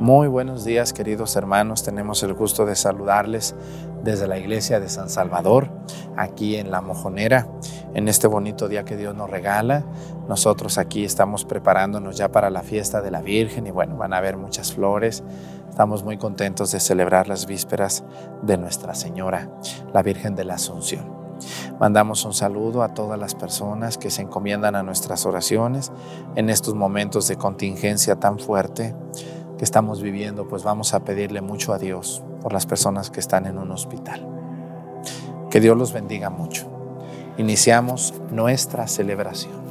Muy 0.00 0.28
buenos 0.28 0.64
días 0.64 0.94
queridos 0.94 1.36
hermanos, 1.36 1.82
tenemos 1.82 2.22
el 2.22 2.32
gusto 2.32 2.64
de 2.64 2.74
saludarles 2.74 3.54
desde 4.02 4.26
la 4.26 4.38
iglesia 4.38 4.80
de 4.80 4.88
San 4.88 5.10
Salvador, 5.10 5.68
aquí 6.16 6.56
en 6.56 6.70
La 6.70 6.80
Mojonera, 6.80 7.48
en 7.92 8.08
este 8.08 8.26
bonito 8.26 8.66
día 8.66 8.86
que 8.86 8.96
Dios 8.96 9.14
nos 9.14 9.28
regala. 9.28 9.84
Nosotros 10.26 10.78
aquí 10.78 11.04
estamos 11.04 11.44
preparándonos 11.44 12.16
ya 12.16 12.32
para 12.32 12.48
la 12.48 12.62
fiesta 12.62 13.02
de 13.02 13.10
la 13.10 13.20
Virgen 13.20 13.66
y 13.66 13.72
bueno, 13.72 13.98
van 13.98 14.14
a 14.14 14.16
haber 14.16 14.38
muchas 14.38 14.72
flores. 14.72 15.22
Estamos 15.68 16.02
muy 16.02 16.16
contentos 16.16 16.72
de 16.72 16.80
celebrar 16.80 17.28
las 17.28 17.44
vísperas 17.44 18.02
de 18.40 18.56
Nuestra 18.56 18.94
Señora, 18.94 19.50
la 19.92 20.02
Virgen 20.02 20.34
de 20.34 20.44
la 20.44 20.54
Asunción. 20.54 21.20
Mandamos 21.78 22.24
un 22.24 22.32
saludo 22.32 22.82
a 22.82 22.94
todas 22.94 23.18
las 23.18 23.34
personas 23.34 23.98
que 23.98 24.10
se 24.10 24.22
encomiendan 24.22 24.76
a 24.76 24.82
nuestras 24.82 25.26
oraciones 25.26 25.92
en 26.36 26.48
estos 26.48 26.74
momentos 26.74 27.28
de 27.28 27.36
contingencia 27.36 28.16
tan 28.16 28.38
fuerte 28.38 28.94
que 29.60 29.64
estamos 29.64 30.00
viviendo, 30.00 30.48
pues 30.48 30.62
vamos 30.62 30.94
a 30.94 31.04
pedirle 31.04 31.42
mucho 31.42 31.74
a 31.74 31.78
Dios 31.78 32.22
por 32.40 32.54
las 32.54 32.64
personas 32.64 33.10
que 33.10 33.20
están 33.20 33.44
en 33.44 33.58
un 33.58 33.70
hospital. 33.72 34.26
Que 35.50 35.60
Dios 35.60 35.76
los 35.76 35.92
bendiga 35.92 36.30
mucho. 36.30 36.66
Iniciamos 37.36 38.14
nuestra 38.30 38.88
celebración. 38.88 39.69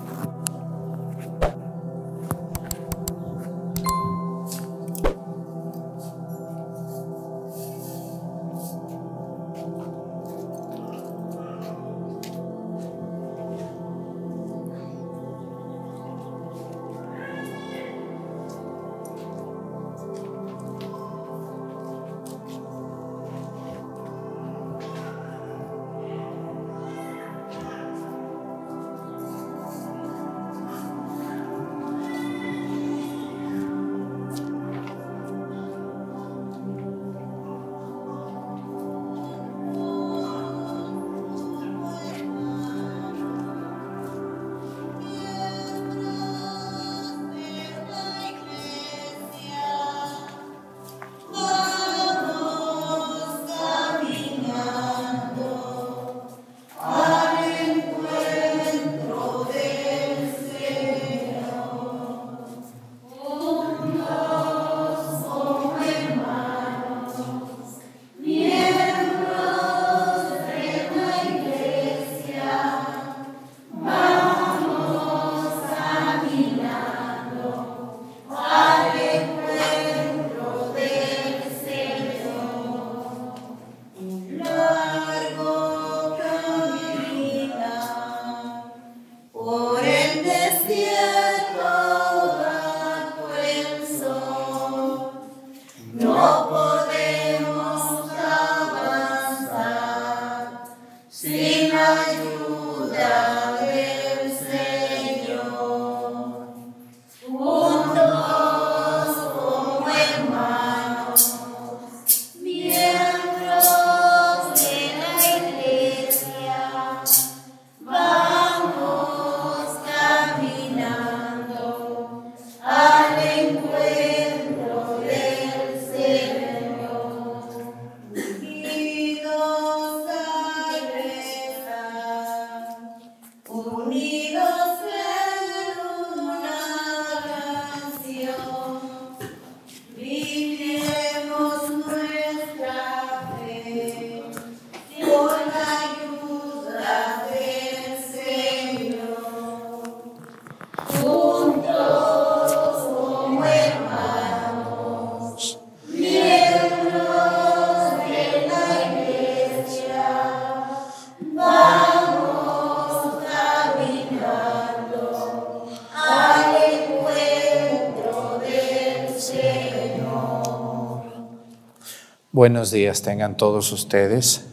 Buenos 172.40 172.72
días 172.72 173.02
tengan 173.02 173.36
todos 173.36 173.70
ustedes. 173.74 174.48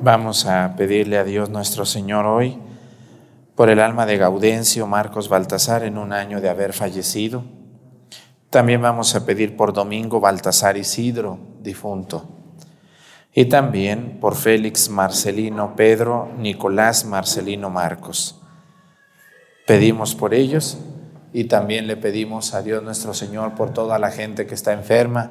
Vamos 0.00 0.44
a 0.46 0.74
pedirle 0.76 1.18
a 1.18 1.22
Dios 1.22 1.50
nuestro 1.50 1.86
Señor 1.86 2.26
hoy 2.26 2.58
por 3.54 3.70
el 3.70 3.78
alma 3.78 4.06
de 4.06 4.16
Gaudencio 4.16 4.88
Marcos 4.88 5.28
Baltasar 5.28 5.84
en 5.84 5.98
un 5.98 6.12
año 6.12 6.40
de 6.40 6.48
haber 6.48 6.72
fallecido. 6.72 7.44
También 8.50 8.82
vamos 8.82 9.14
a 9.14 9.24
pedir 9.24 9.56
por 9.56 9.72
Domingo 9.72 10.18
Baltasar 10.18 10.76
Isidro, 10.76 11.38
difunto. 11.60 12.26
Y 13.32 13.44
también 13.44 14.18
por 14.20 14.34
Félix 14.34 14.88
Marcelino 14.88 15.76
Pedro 15.76 16.32
Nicolás 16.36 17.04
Marcelino 17.04 17.70
Marcos. 17.70 18.42
Pedimos 19.64 20.16
por 20.16 20.34
ellos 20.34 20.76
y 21.32 21.44
también 21.44 21.86
le 21.86 21.96
pedimos 21.96 22.52
a 22.52 22.62
Dios 22.62 22.82
nuestro 22.82 23.14
Señor 23.14 23.54
por 23.54 23.72
toda 23.72 24.00
la 24.00 24.10
gente 24.10 24.48
que 24.48 24.56
está 24.56 24.72
enferma 24.72 25.30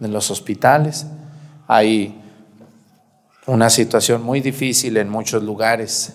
en 0.00 0.12
los 0.12 0.30
hospitales. 0.30 1.06
Hay 1.66 2.20
una 3.46 3.70
situación 3.70 4.22
muy 4.22 4.40
difícil 4.40 4.96
en 4.96 5.08
muchos 5.08 5.42
lugares 5.42 6.14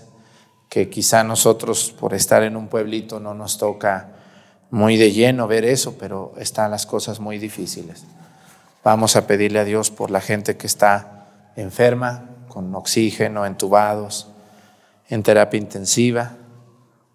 que 0.70 0.90
quizá 0.90 1.24
nosotros 1.24 1.94
por 2.00 2.14
estar 2.14 2.44
en 2.44 2.56
un 2.56 2.68
pueblito 2.68 3.20
no 3.20 3.34
nos 3.34 3.58
toca 3.58 4.10
muy 4.72 4.98
de 4.98 5.12
lleno 5.12 5.48
ver 5.48 5.66
eso, 5.66 5.98
pero 6.00 6.34
están 6.38 6.72
las 6.72 6.88
cosas 6.88 7.20
muy 7.20 7.38
difíciles. 7.38 8.06
Vamos 8.84 9.16
a 9.16 9.28
pedirle 9.28 9.60
a 9.60 9.66
Dios 9.66 9.92
por 9.92 10.10
la 10.10 10.20
gente 10.20 10.58
que 10.58 10.66
está 10.66 11.28
enferma, 11.56 12.30
con 12.48 12.74
oxígeno, 12.74 13.46
entubados, 13.46 14.28
en 15.10 15.22
terapia 15.22 15.60
intensiva, 15.60 16.32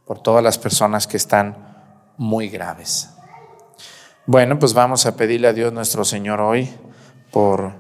por 0.05 0.23
todas 0.23 0.43
las 0.43 0.57
personas 0.57 1.07
que 1.07 1.17
están 1.17 1.57
muy 2.17 2.49
graves. 2.49 3.11
Bueno, 4.31 4.59
pues 4.59 4.75
vamos 4.75 5.07
a 5.07 5.17
pedirle 5.17 5.49
a 5.49 5.55
Dios 5.55 5.73
nuestro 5.73 6.05
Señor 6.05 6.43
hoy 6.43 6.69
por 7.31 7.73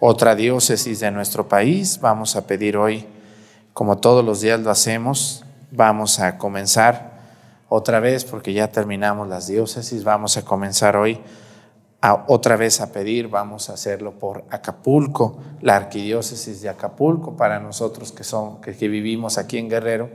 otra 0.00 0.34
diócesis 0.34 0.98
de 0.98 1.12
nuestro 1.12 1.46
país. 1.46 2.00
Vamos 2.00 2.34
a 2.34 2.44
pedir 2.44 2.76
hoy, 2.76 3.06
como 3.72 3.98
todos 3.98 4.24
los 4.24 4.40
días 4.40 4.58
lo 4.58 4.72
hacemos, 4.72 5.44
vamos 5.70 6.18
a 6.18 6.38
comenzar 6.38 7.20
otra 7.68 8.00
vez, 8.00 8.24
porque 8.24 8.52
ya 8.52 8.72
terminamos 8.72 9.28
las 9.28 9.46
diócesis, 9.46 10.02
vamos 10.02 10.36
a 10.36 10.44
comenzar 10.44 10.96
hoy 10.96 11.20
a, 12.00 12.24
otra 12.26 12.56
vez 12.56 12.80
a 12.80 12.90
pedir, 12.90 13.28
vamos 13.28 13.70
a 13.70 13.74
hacerlo 13.74 14.10
por 14.10 14.42
Acapulco, 14.50 15.38
la 15.60 15.76
arquidiócesis 15.76 16.62
de 16.62 16.68
Acapulco, 16.68 17.36
para 17.36 17.60
nosotros 17.60 18.10
que, 18.10 18.24
son, 18.24 18.60
que, 18.60 18.76
que 18.76 18.88
vivimos 18.88 19.38
aquí 19.38 19.56
en 19.56 19.68
Guerrero, 19.68 20.10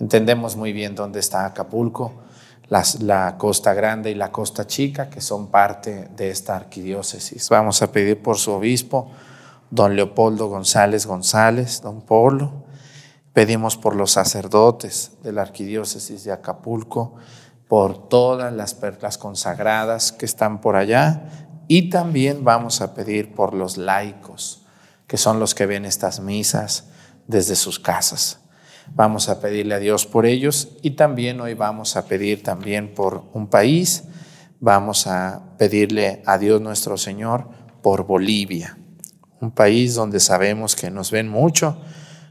entendemos 0.00 0.56
muy 0.56 0.72
bien 0.72 0.94
dónde 0.94 1.20
está 1.20 1.44
Acapulco 1.44 2.14
la 2.68 3.36
Costa 3.38 3.74
Grande 3.74 4.10
y 4.10 4.14
la 4.14 4.32
Costa 4.32 4.66
Chica, 4.66 5.10
que 5.10 5.20
son 5.20 5.48
parte 5.48 6.08
de 6.16 6.30
esta 6.30 6.56
arquidiócesis. 6.56 7.48
Vamos 7.50 7.82
a 7.82 7.92
pedir 7.92 8.22
por 8.22 8.38
su 8.38 8.52
obispo, 8.52 9.10
don 9.70 9.94
Leopoldo 9.94 10.48
González 10.48 11.06
González, 11.06 11.82
don 11.82 12.02
Polo. 12.02 12.64
Pedimos 13.32 13.76
por 13.76 13.96
los 13.96 14.12
sacerdotes 14.12 15.12
de 15.22 15.32
la 15.32 15.42
arquidiócesis 15.42 16.24
de 16.24 16.32
Acapulco, 16.32 17.14
por 17.68 18.08
todas 18.08 18.52
las, 18.52 18.76
las 19.00 19.16
consagradas 19.16 20.12
que 20.12 20.26
están 20.26 20.60
por 20.60 20.76
allá 20.76 21.24
y 21.68 21.88
también 21.88 22.44
vamos 22.44 22.82
a 22.82 22.92
pedir 22.92 23.34
por 23.34 23.54
los 23.54 23.78
laicos, 23.78 24.66
que 25.06 25.16
son 25.16 25.40
los 25.40 25.54
que 25.54 25.64
ven 25.64 25.86
estas 25.86 26.20
misas 26.20 26.88
desde 27.26 27.56
sus 27.56 27.78
casas. 27.78 28.41
Vamos 28.88 29.28
a 29.28 29.40
pedirle 29.40 29.74
a 29.74 29.78
Dios 29.78 30.06
por 30.06 30.26
ellos 30.26 30.76
y 30.82 30.92
también 30.92 31.40
hoy 31.40 31.54
vamos 31.54 31.96
a 31.96 32.06
pedir 32.06 32.42
también 32.42 32.94
por 32.94 33.24
un 33.32 33.46
país, 33.46 34.04
vamos 34.60 35.06
a 35.06 35.42
pedirle 35.56 36.22
a 36.26 36.38
Dios 36.38 36.60
nuestro 36.60 36.96
Señor 36.98 37.48
por 37.82 38.06
Bolivia, 38.06 38.76
un 39.40 39.50
país 39.50 39.94
donde 39.94 40.20
sabemos 40.20 40.76
que 40.76 40.90
nos 40.90 41.10
ven 41.10 41.28
mucho. 41.28 41.80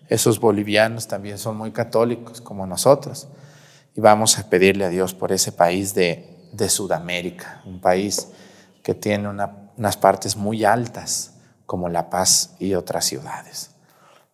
Esos 0.07 0.39
bolivianos 0.39 1.07
también 1.07 1.37
son 1.37 1.57
muy 1.57 1.71
católicos 1.71 2.41
como 2.41 2.67
nosotros. 2.67 3.27
Y 3.95 4.01
vamos 4.01 4.37
a 4.37 4.49
pedirle 4.49 4.85
a 4.85 4.89
Dios 4.89 5.13
por 5.13 5.31
ese 5.31 5.51
país 5.51 5.93
de, 5.93 6.49
de 6.53 6.69
Sudamérica, 6.69 7.61
un 7.65 7.79
país 7.81 8.27
que 8.83 8.93
tiene 8.93 9.29
unas 9.29 9.97
partes 9.97 10.35
muy 10.35 10.63
altas 10.63 11.33
como 11.65 11.89
La 11.89 12.09
Paz 12.09 12.55
y 12.59 12.73
otras 12.73 13.05
ciudades. 13.05 13.70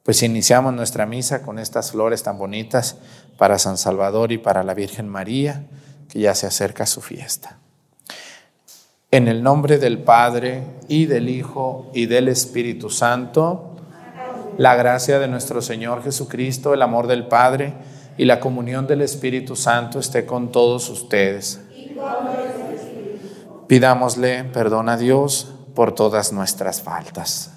Pues 0.08 0.24
iniciamos 0.24 0.74
nuestra 0.74 1.06
misa 1.06 1.42
con 1.42 1.60
estas 1.60 1.92
flores 1.92 2.24
tan 2.24 2.38
bonitas 2.38 2.96
para 3.38 3.60
San 3.60 3.78
Salvador 3.78 4.32
y 4.32 4.38
para 4.38 4.64
la 4.64 4.74
Virgen 4.74 5.10
María, 5.10 5.66
que 6.08 6.22
ya 6.22 6.34
se 6.34 6.48
acerca 6.48 6.86
su 6.86 7.02
fiesta. 7.02 7.58
En 9.12 9.28
el 9.28 9.44
nombre 9.44 9.80
del 9.80 10.02
Padre 10.02 10.64
y 10.88 11.08
del 11.08 11.28
Hijo 11.28 11.92
y 11.94 12.06
del 12.06 12.30
Espíritu 12.30 12.90
Santo, 12.90 13.76
la 14.58 14.76
gracia 14.78 15.20
de 15.20 15.28
nuestro 15.28 15.62
Señor 15.62 16.02
Jesucristo, 16.02 16.74
el 16.74 16.84
amor 16.84 17.08
del 17.08 17.28
Padre 17.28 17.74
y 18.18 18.24
la 18.24 18.40
comunión 18.40 18.88
del 18.88 19.02
Espíritu 19.02 19.58
Santo 19.58 20.00
esté 20.00 20.26
con 20.26 20.54
todos 20.54 20.88
ustedes. 20.88 21.60
Pidámosle 23.68 24.46
perdón 24.46 24.88
a 24.88 24.96
Dios 24.96 25.54
por 25.76 25.94
todas 25.94 26.32
nuestras 26.32 26.82
faltas. 26.82 27.57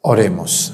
Oremos. 0.00 0.72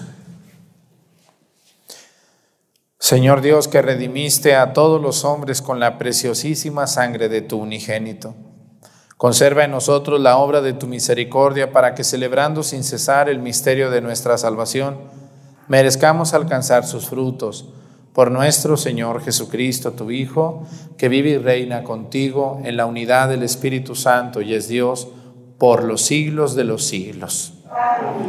Señor 3.00 3.40
Dios, 3.40 3.66
que 3.66 3.82
redimiste 3.82 4.54
a 4.54 4.72
todos 4.74 5.02
los 5.02 5.24
hombres 5.24 5.60
con 5.60 5.80
la 5.80 5.98
preciosísima 5.98 6.86
sangre 6.86 7.28
de 7.28 7.42
tu 7.42 7.58
unigénito, 7.58 8.36
conserva 9.16 9.64
en 9.64 9.72
nosotros 9.72 10.20
la 10.20 10.36
obra 10.36 10.60
de 10.60 10.72
tu 10.72 10.86
misericordia 10.86 11.72
para 11.72 11.96
que 11.96 12.04
celebrando 12.04 12.62
sin 12.62 12.84
cesar 12.84 13.28
el 13.28 13.40
misterio 13.40 13.90
de 13.90 14.00
nuestra 14.00 14.38
salvación, 14.38 15.23
merezcamos 15.68 16.34
alcanzar 16.34 16.86
sus 16.86 17.06
frutos 17.06 17.66
por 18.12 18.30
nuestro 18.30 18.76
Señor 18.76 19.22
Jesucristo, 19.22 19.92
tu 19.92 20.10
Hijo, 20.10 20.66
que 20.96 21.08
vive 21.08 21.30
y 21.30 21.38
reina 21.38 21.82
contigo 21.82 22.60
en 22.64 22.76
la 22.76 22.86
unidad 22.86 23.28
del 23.28 23.42
Espíritu 23.42 23.94
Santo 23.96 24.40
y 24.40 24.54
es 24.54 24.68
Dios 24.68 25.08
por 25.58 25.82
los 25.82 26.02
siglos 26.02 26.54
de 26.54 26.64
los 26.64 26.84
siglos. 26.84 27.54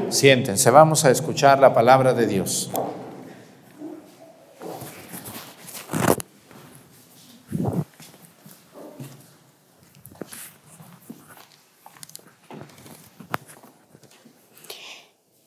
Siéntense, 0.09 0.71
vamos 0.71 1.05
a 1.05 1.11
escuchar 1.11 1.59
la 1.59 1.73
palabra 1.73 2.13
de 2.13 2.25
Dios. 2.25 2.71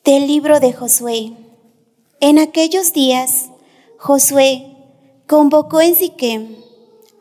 Del 0.05 0.27
libro 0.27 0.59
de 0.59 0.73
Josué. 0.73 1.48
En 2.21 2.39
aquellos 2.39 2.93
días, 2.93 3.49
Josué 3.97 4.75
convocó 5.27 5.81
en 5.81 5.95
Siquem 5.95 6.55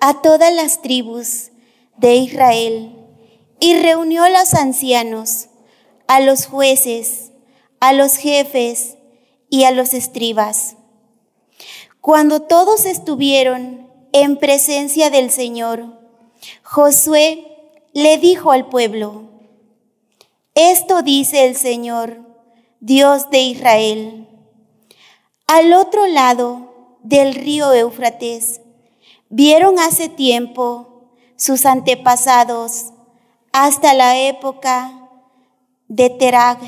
a 0.00 0.22
todas 0.22 0.52
las 0.52 0.82
tribus 0.82 1.50
de 1.96 2.16
Israel 2.16 2.94
y 3.60 3.74
reunió 3.76 4.24
a 4.24 4.30
los 4.30 4.54
ancianos 4.54 5.48
a 6.08 6.20
los 6.20 6.46
jueces, 6.46 7.32
a 7.80 7.92
los 7.92 8.16
jefes 8.16 8.96
y 9.50 9.64
a 9.64 9.70
los 9.70 9.94
escribas. 9.94 10.76
Cuando 12.00 12.40
todos 12.42 12.86
estuvieron 12.86 13.88
en 14.12 14.38
presencia 14.38 15.10
del 15.10 15.30
Señor, 15.30 16.00
Josué 16.62 17.46
le 17.92 18.16
dijo 18.16 18.52
al 18.52 18.68
pueblo, 18.68 19.28
esto 20.54 21.02
dice 21.02 21.46
el 21.46 21.56
Señor, 21.56 22.20
Dios 22.80 23.30
de 23.30 23.40
Israel. 23.40 24.27
Al 25.50 25.72
otro 25.72 26.06
lado 26.06 26.98
del 27.02 27.34
río 27.34 27.72
Éufrates, 27.72 28.60
vieron 29.30 29.78
hace 29.78 30.10
tiempo 30.10 31.10
sus 31.36 31.64
antepasados 31.64 32.92
hasta 33.50 33.94
la 33.94 34.18
época 34.18 35.08
de 35.88 36.10
Terag, 36.10 36.58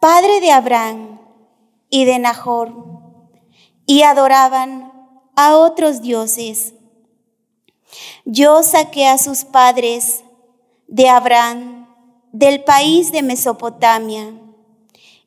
padre 0.00 0.40
de 0.40 0.50
Abraham 0.50 1.20
y 1.88 2.04
de 2.04 2.18
Nahor, 2.18 2.74
y 3.86 4.02
adoraban 4.02 4.92
a 5.36 5.56
otros 5.56 6.02
dioses. 6.02 6.74
Yo 8.24 8.64
saqué 8.64 9.06
a 9.06 9.18
sus 9.18 9.44
padres 9.44 10.24
de 10.88 11.08
Abraham 11.08 11.86
del 12.32 12.64
país 12.64 13.12
de 13.12 13.22
Mesopotamia 13.22 14.32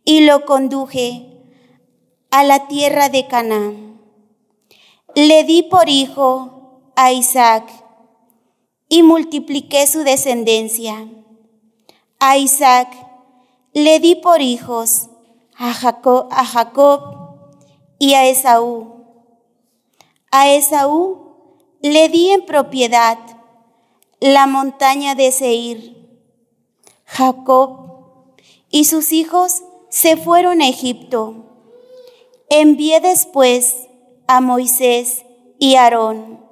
y 0.04 0.26
lo 0.26 0.46
conduje 0.46 1.31
a 2.32 2.46
la 2.46 2.68
tierra 2.68 3.10
de 3.10 3.28
Canaán. 3.28 4.00
Le 5.16 5.44
di 5.44 5.64
por 5.64 5.90
hijo 5.90 6.90
a 6.96 7.12
Isaac 7.12 7.70
y 8.88 9.04
multipliqué 9.04 9.86
su 9.86 10.04
descendencia. 10.04 11.10
A 12.20 12.38
Isaac 12.38 12.88
le 13.74 14.00
di 14.00 14.16
por 14.16 14.42
hijos 14.42 15.10
a 15.58 15.74
Jacob, 15.74 16.28
a 16.32 16.46
Jacob 16.46 17.02
y 18.00 18.14
a 18.14 18.26
Esaú. 18.26 19.06
A 20.32 20.50
Esaú 20.50 21.36
le 21.82 22.08
di 22.08 22.30
en 22.30 22.46
propiedad 22.46 23.18
la 24.22 24.48
montaña 24.48 25.16
de 25.16 25.34
Seir. 25.34 25.98
Jacob 27.06 28.16
y 28.70 28.86
sus 28.86 29.12
hijos 29.12 29.64
se 29.90 30.16
fueron 30.16 30.62
a 30.62 30.70
Egipto. 30.70 31.51
Envié 32.54 33.00
después 33.00 33.88
a 34.28 34.42
Moisés 34.42 35.24
y 35.58 35.76
Aarón 35.76 36.46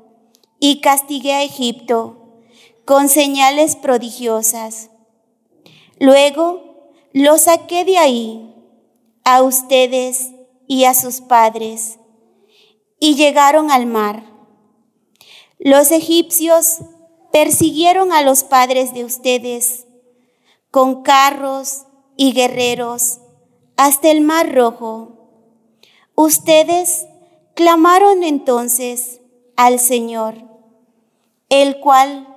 y 0.58 0.80
castigué 0.80 1.34
a 1.34 1.44
Egipto 1.44 2.40
con 2.86 3.10
señales 3.10 3.76
prodigiosas. 3.76 4.92
Luego 6.00 6.94
los 7.12 7.42
saqué 7.42 7.84
de 7.84 7.98
ahí, 7.98 8.56
a 9.26 9.44
ustedes 9.44 10.30
y 10.70 10.86
a 10.86 10.94
sus 10.94 11.20
padres, 11.20 12.00
y 13.02 13.16
llegaron 13.16 13.70
al 13.70 13.86
mar. 13.86 14.24
Los 15.58 15.92
egipcios 15.92 16.78
persiguieron 17.34 18.14
a 18.14 18.22
los 18.22 18.46
padres 18.46 18.94
de 18.94 19.04
ustedes 19.04 19.86
con 20.72 21.04
carros 21.04 21.82
y 22.16 22.32
guerreros 22.32 23.20
hasta 23.76 24.10
el 24.12 24.22
mar 24.22 24.56
rojo. 24.56 25.19
Ustedes 26.22 27.08
clamaron 27.54 28.24
entonces 28.24 29.22
al 29.56 29.80
Señor, 29.80 30.36
el 31.48 31.80
cual 31.80 32.28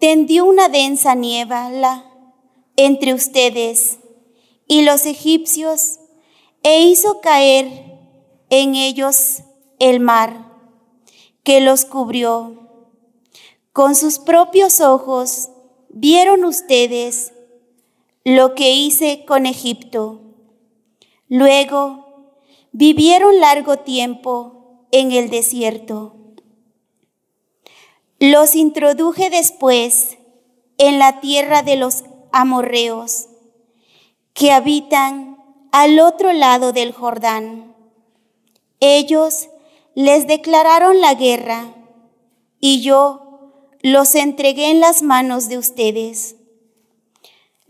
tendió 0.00 0.44
una 0.44 0.68
densa 0.68 1.14
niebla 1.14 2.04
entre 2.74 3.14
ustedes 3.14 4.00
y 4.66 4.82
los 4.82 5.06
egipcios 5.06 6.00
e 6.64 6.82
hizo 6.82 7.20
caer 7.20 8.00
en 8.50 8.74
ellos 8.74 9.44
el 9.78 10.00
mar 10.00 10.58
que 11.44 11.60
los 11.60 11.84
cubrió. 11.84 12.70
Con 13.72 13.94
sus 13.94 14.18
propios 14.18 14.80
ojos 14.80 15.48
vieron 15.90 16.44
ustedes 16.44 17.32
lo 18.24 18.56
que 18.56 18.72
hice 18.72 19.24
con 19.24 19.46
Egipto. 19.46 20.22
Luego 21.28 22.01
vivieron 22.72 23.40
largo 23.40 23.78
tiempo 23.78 24.86
en 24.90 25.12
el 25.12 25.30
desierto. 25.30 26.16
Los 28.18 28.54
introduje 28.54 29.30
después 29.30 30.18
en 30.78 30.98
la 30.98 31.20
tierra 31.20 31.62
de 31.62 31.76
los 31.76 32.04
amorreos 32.32 33.28
que 34.32 34.52
habitan 34.52 35.38
al 35.72 36.00
otro 36.00 36.32
lado 36.32 36.72
del 36.72 36.92
Jordán. 36.92 37.76
Ellos 38.80 39.48
les 39.94 40.26
declararon 40.26 41.00
la 41.00 41.14
guerra 41.14 41.74
y 42.60 42.82
yo 42.82 43.52
los 43.82 44.14
entregué 44.14 44.70
en 44.70 44.80
las 44.80 45.02
manos 45.02 45.48
de 45.48 45.58
ustedes 45.58 46.36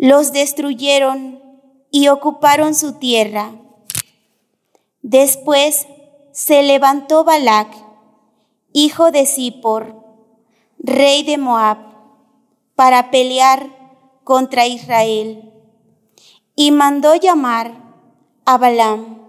los 0.03 0.33
destruyeron 0.33 1.41
y 1.93 2.09
ocuparon 2.09 2.75
su 2.75 2.95
tierra. 2.95 3.53
Después 5.03 5.87
se 6.33 6.63
levantó 6.63 7.25
Balac, 7.25 7.69
hijo 8.73 9.11
de 9.11 9.27
Zippor, 9.27 10.03
rey 10.79 11.23
de 11.25 11.39
Moab, 11.39 11.79
para 12.75 13.11
pelear 13.11 13.69
contra 14.25 14.67
Israel, 14.67 15.53
y 16.55 16.71
mandó 16.71 17.15
llamar 17.17 17.95
a 18.45 18.59
Balaam, 18.59 19.29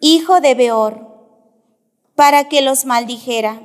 hijo 0.00 0.40
de 0.40 0.54
Beor, 0.54 1.08
para 2.14 2.48
que 2.48 2.60
los 2.60 2.84
maldijera. 2.84 3.62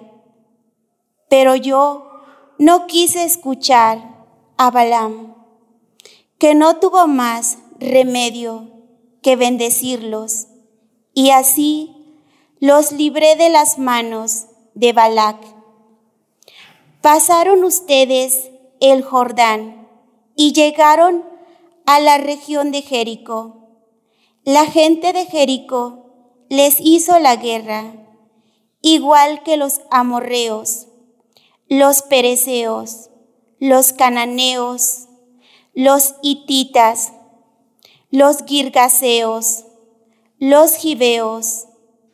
Pero 1.29 1.55
yo 1.55 2.09
no 2.57 2.87
quise 2.87 3.25
escuchar 3.25 4.25
a 4.57 4.71
Balaam 4.71 5.35
que 6.37 6.55
no 6.55 6.77
tuvo 6.77 7.07
más 7.07 7.57
remedio 7.79 8.69
que 9.21 9.35
bendecirlos, 9.35 10.47
y 11.15 11.31
así 11.31 11.95
los 12.59 12.91
libré 12.91 13.35
de 13.35 13.49
las 13.49 13.79
manos 13.79 14.45
de 14.75 14.93
Balac. 14.93 15.37
Pasaron 17.01 17.63
ustedes 17.63 18.51
el 18.81 19.01
Jordán 19.01 19.87
y 20.35 20.51
llegaron 20.51 21.23
a 21.85 21.99
la 21.99 22.17
región 22.17 22.71
de 22.71 22.81
Jericó. 22.81 23.69
La 24.43 24.65
gente 24.65 25.13
de 25.13 25.25
Jericó 25.25 26.13
les 26.49 26.79
hizo 26.79 27.17
la 27.19 27.37
guerra, 27.37 27.93
igual 28.81 29.41
que 29.43 29.55
los 29.55 29.81
amorreos, 29.89 30.87
los 31.69 32.01
pereceos, 32.01 33.09
los 33.59 33.93
cananeos, 33.93 35.07
los 35.73 36.15
hititas, 36.21 37.13
los 38.11 38.43
girgaseos, 38.45 39.65
los 40.39 40.75
gibeos 40.75 41.65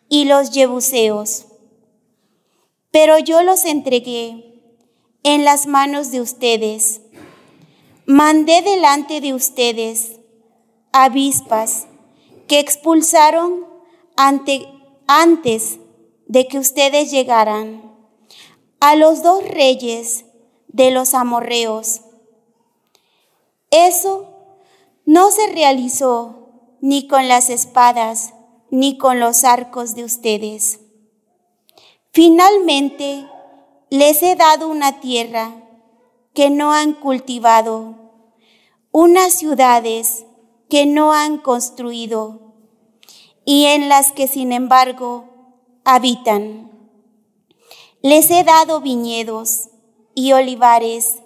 y 0.10 0.26
los 0.26 0.52
jebuseos. 0.52 1.46
Pero 2.92 3.20
yo 3.20 3.44
los 3.44 3.66
entregué 3.66 4.62
en 5.24 5.46
las 5.46 5.68
manos 5.68 6.12
de 6.12 6.22
ustedes. 6.22 7.02
Mandé 8.06 8.62
delante 8.62 9.22
de 9.22 9.34
ustedes 9.34 10.20
avispas 10.92 11.88
que 12.48 12.60
expulsaron 12.60 13.66
ante, 14.18 14.68
antes 15.08 15.80
de 16.28 16.48
que 16.48 16.60
ustedes 16.60 17.12
llegaran 17.12 17.96
a 18.80 18.96
los 18.96 19.24
dos 19.24 19.48
reyes 19.48 20.26
de 20.68 20.92
los 20.92 21.14
amorreos 21.14 22.02
eso 23.72 24.28
no 25.06 25.32
se 25.32 25.48
realizó 25.48 26.41
ni 26.82 27.08
con 27.08 27.28
las 27.28 27.50
espadas 27.50 28.34
ni 28.72 28.98
con 28.98 29.20
los 29.20 29.44
arcos 29.44 29.96
de 29.96 30.04
ustedes. 30.04 30.80
Finalmente, 32.12 33.28
les 33.90 34.24
he 34.24 34.36
dado 34.36 34.68
una 34.70 35.00
tierra 35.00 35.52
que 36.34 36.50
no 36.50 36.74
han 36.74 36.94
cultivado, 36.94 37.96
unas 38.92 39.34
ciudades 39.34 40.26
que 40.70 40.86
no 40.86 41.14
han 41.14 41.38
construido 41.38 42.54
y 43.46 43.66
en 43.66 43.90
las 43.90 44.12
que 44.14 44.28
sin 44.28 44.52
embargo 44.52 45.26
habitan. 45.84 46.72
Les 48.02 48.32
he 48.32 48.44
dado 48.44 48.82
viñedos 48.82 49.70
y 50.16 50.32
olivares 50.34 51.20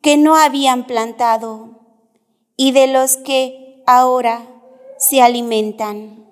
que 0.00 0.16
no 0.16 0.36
habían 0.36 0.86
plantado 0.86 1.80
y 2.56 2.72
de 2.72 2.86
los 2.86 3.16
que 3.18 3.82
ahora 3.86 4.53
se 5.08 5.20
alimentan. 5.20 6.24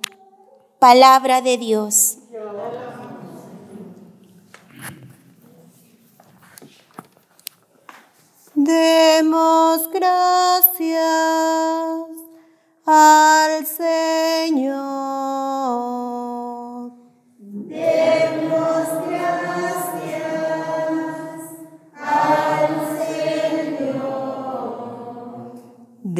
Palabra 0.79 1.43
de 1.43 1.59
Dios. 1.59 2.19
Demos 8.55 9.91
gracias 9.91 11.01
al 12.87 13.67
Señor. 13.67 15.42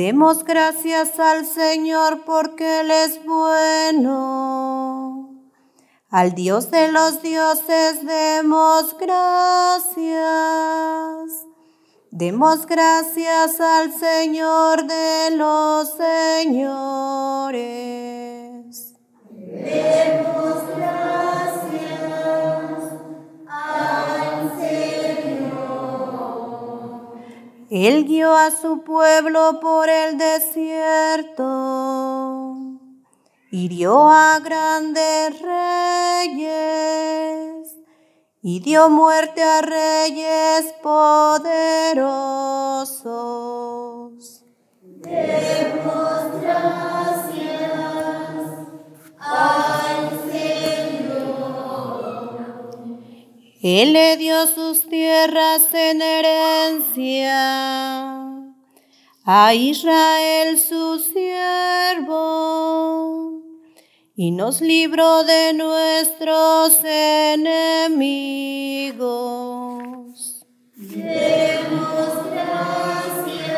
Demos 0.05 0.43
gracias 0.43 1.21
al 1.21 1.47
Señor 1.47 2.25
porque 2.25 2.81
Él 2.81 2.91
es 2.91 3.25
bueno. 3.25 4.03
Al 6.11 6.35
Dios 6.35 6.73
de 6.73 6.91
los 6.91 7.23
dioses 7.23 8.05
demos 8.05 8.97
gracias. 8.99 10.03
Demos 12.11 12.67
gracias 12.67 13.61
al 13.61 13.93
Señor 13.93 14.89
de 14.89 15.37
los 15.37 15.97
señores. 15.97 17.63
Demos 19.31 20.32
Él 27.75 28.05
guió 28.05 28.37
a 28.37 28.51
su 28.51 28.83
pueblo 28.85 29.59
por 29.59 29.89
el 29.89 30.19
desierto, 30.19 31.41
hirió 33.51 34.11
a 34.11 34.39
grandes 34.41 35.41
reyes 36.37 36.53
y 38.43 38.61
dio 38.61 38.91
muerte 38.91 39.43
a 39.43 39.63
reyes 39.63 40.75
poderosos. 40.83 41.55
Demos 44.83 46.43
gracias 46.43 47.89
al 49.19 50.22
Él 53.63 53.93
le 53.93 54.17
dio 54.17 54.47
sus 54.49 54.89
tierras 54.89 55.63
en 55.73 56.03
herencia 56.03 57.39
a 59.25 59.55
Israel 59.55 60.59
su 60.59 60.99
siervo 60.99 62.43
y 64.17 64.33
nos 64.33 64.61
libró 64.61 65.23
de 65.23 65.53
nuestros 65.53 66.77
enemigos. 66.83 68.03
Demos 70.75 72.31
gracias 72.33 73.53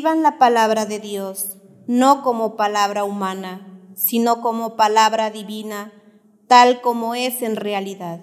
Reciban 0.00 0.22
la 0.22 0.38
palabra 0.38 0.86
de 0.86 0.98
Dios, 0.98 1.58
no 1.86 2.22
como 2.22 2.56
palabra 2.56 3.04
humana, 3.04 3.92
sino 3.94 4.40
como 4.40 4.74
palabra 4.74 5.30
divina, 5.30 5.92
tal 6.48 6.80
como 6.80 7.14
es 7.14 7.42
en 7.42 7.54
realidad. 7.54 8.22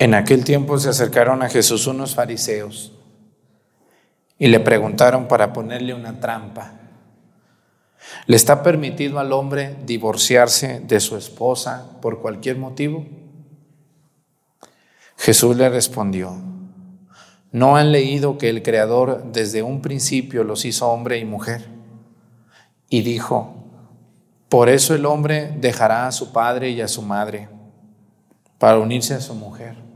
En 0.00 0.14
aquel 0.14 0.44
tiempo 0.44 0.78
se 0.78 0.88
acercaron 0.88 1.42
a 1.42 1.50
Jesús 1.50 1.86
unos 1.86 2.14
fariseos 2.14 2.90
y 4.38 4.46
le 4.46 4.58
preguntaron 4.58 5.28
para 5.28 5.52
ponerle 5.52 5.92
una 5.92 6.18
trampa. 6.18 6.72
¿Le 8.24 8.34
está 8.34 8.62
permitido 8.62 9.18
al 9.18 9.30
hombre 9.34 9.76
divorciarse 9.84 10.80
de 10.80 11.00
su 11.00 11.18
esposa 11.18 11.98
por 12.00 12.22
cualquier 12.22 12.56
motivo? 12.56 13.04
Jesús 15.18 15.54
le 15.54 15.68
respondió, 15.68 16.34
¿no 17.52 17.76
han 17.76 17.92
leído 17.92 18.38
que 18.38 18.48
el 18.48 18.62
Creador 18.62 19.30
desde 19.30 19.62
un 19.62 19.82
principio 19.82 20.44
los 20.44 20.64
hizo 20.64 20.88
hombre 20.88 21.18
y 21.18 21.26
mujer? 21.26 21.68
Y 22.88 23.02
dijo, 23.02 23.52
por 24.48 24.70
eso 24.70 24.94
el 24.94 25.04
hombre 25.04 25.54
dejará 25.58 26.06
a 26.06 26.12
su 26.12 26.32
padre 26.32 26.70
y 26.70 26.80
a 26.80 26.88
su 26.88 27.02
madre 27.02 27.50
para 28.56 28.78
unirse 28.78 29.12
a 29.12 29.20
su 29.20 29.34
mujer 29.34 29.89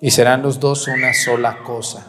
y 0.00 0.10
serán 0.10 0.42
los 0.42 0.60
dos 0.60 0.88
una 0.88 1.12
sola 1.12 1.62
cosa. 1.62 2.06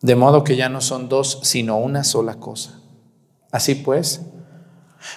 De 0.00 0.16
modo 0.16 0.44
que 0.44 0.56
ya 0.56 0.68
no 0.68 0.80
son 0.80 1.08
dos, 1.08 1.40
sino 1.42 1.78
una 1.78 2.04
sola 2.04 2.36
cosa. 2.36 2.80
Así 3.50 3.74
pues, 3.74 4.22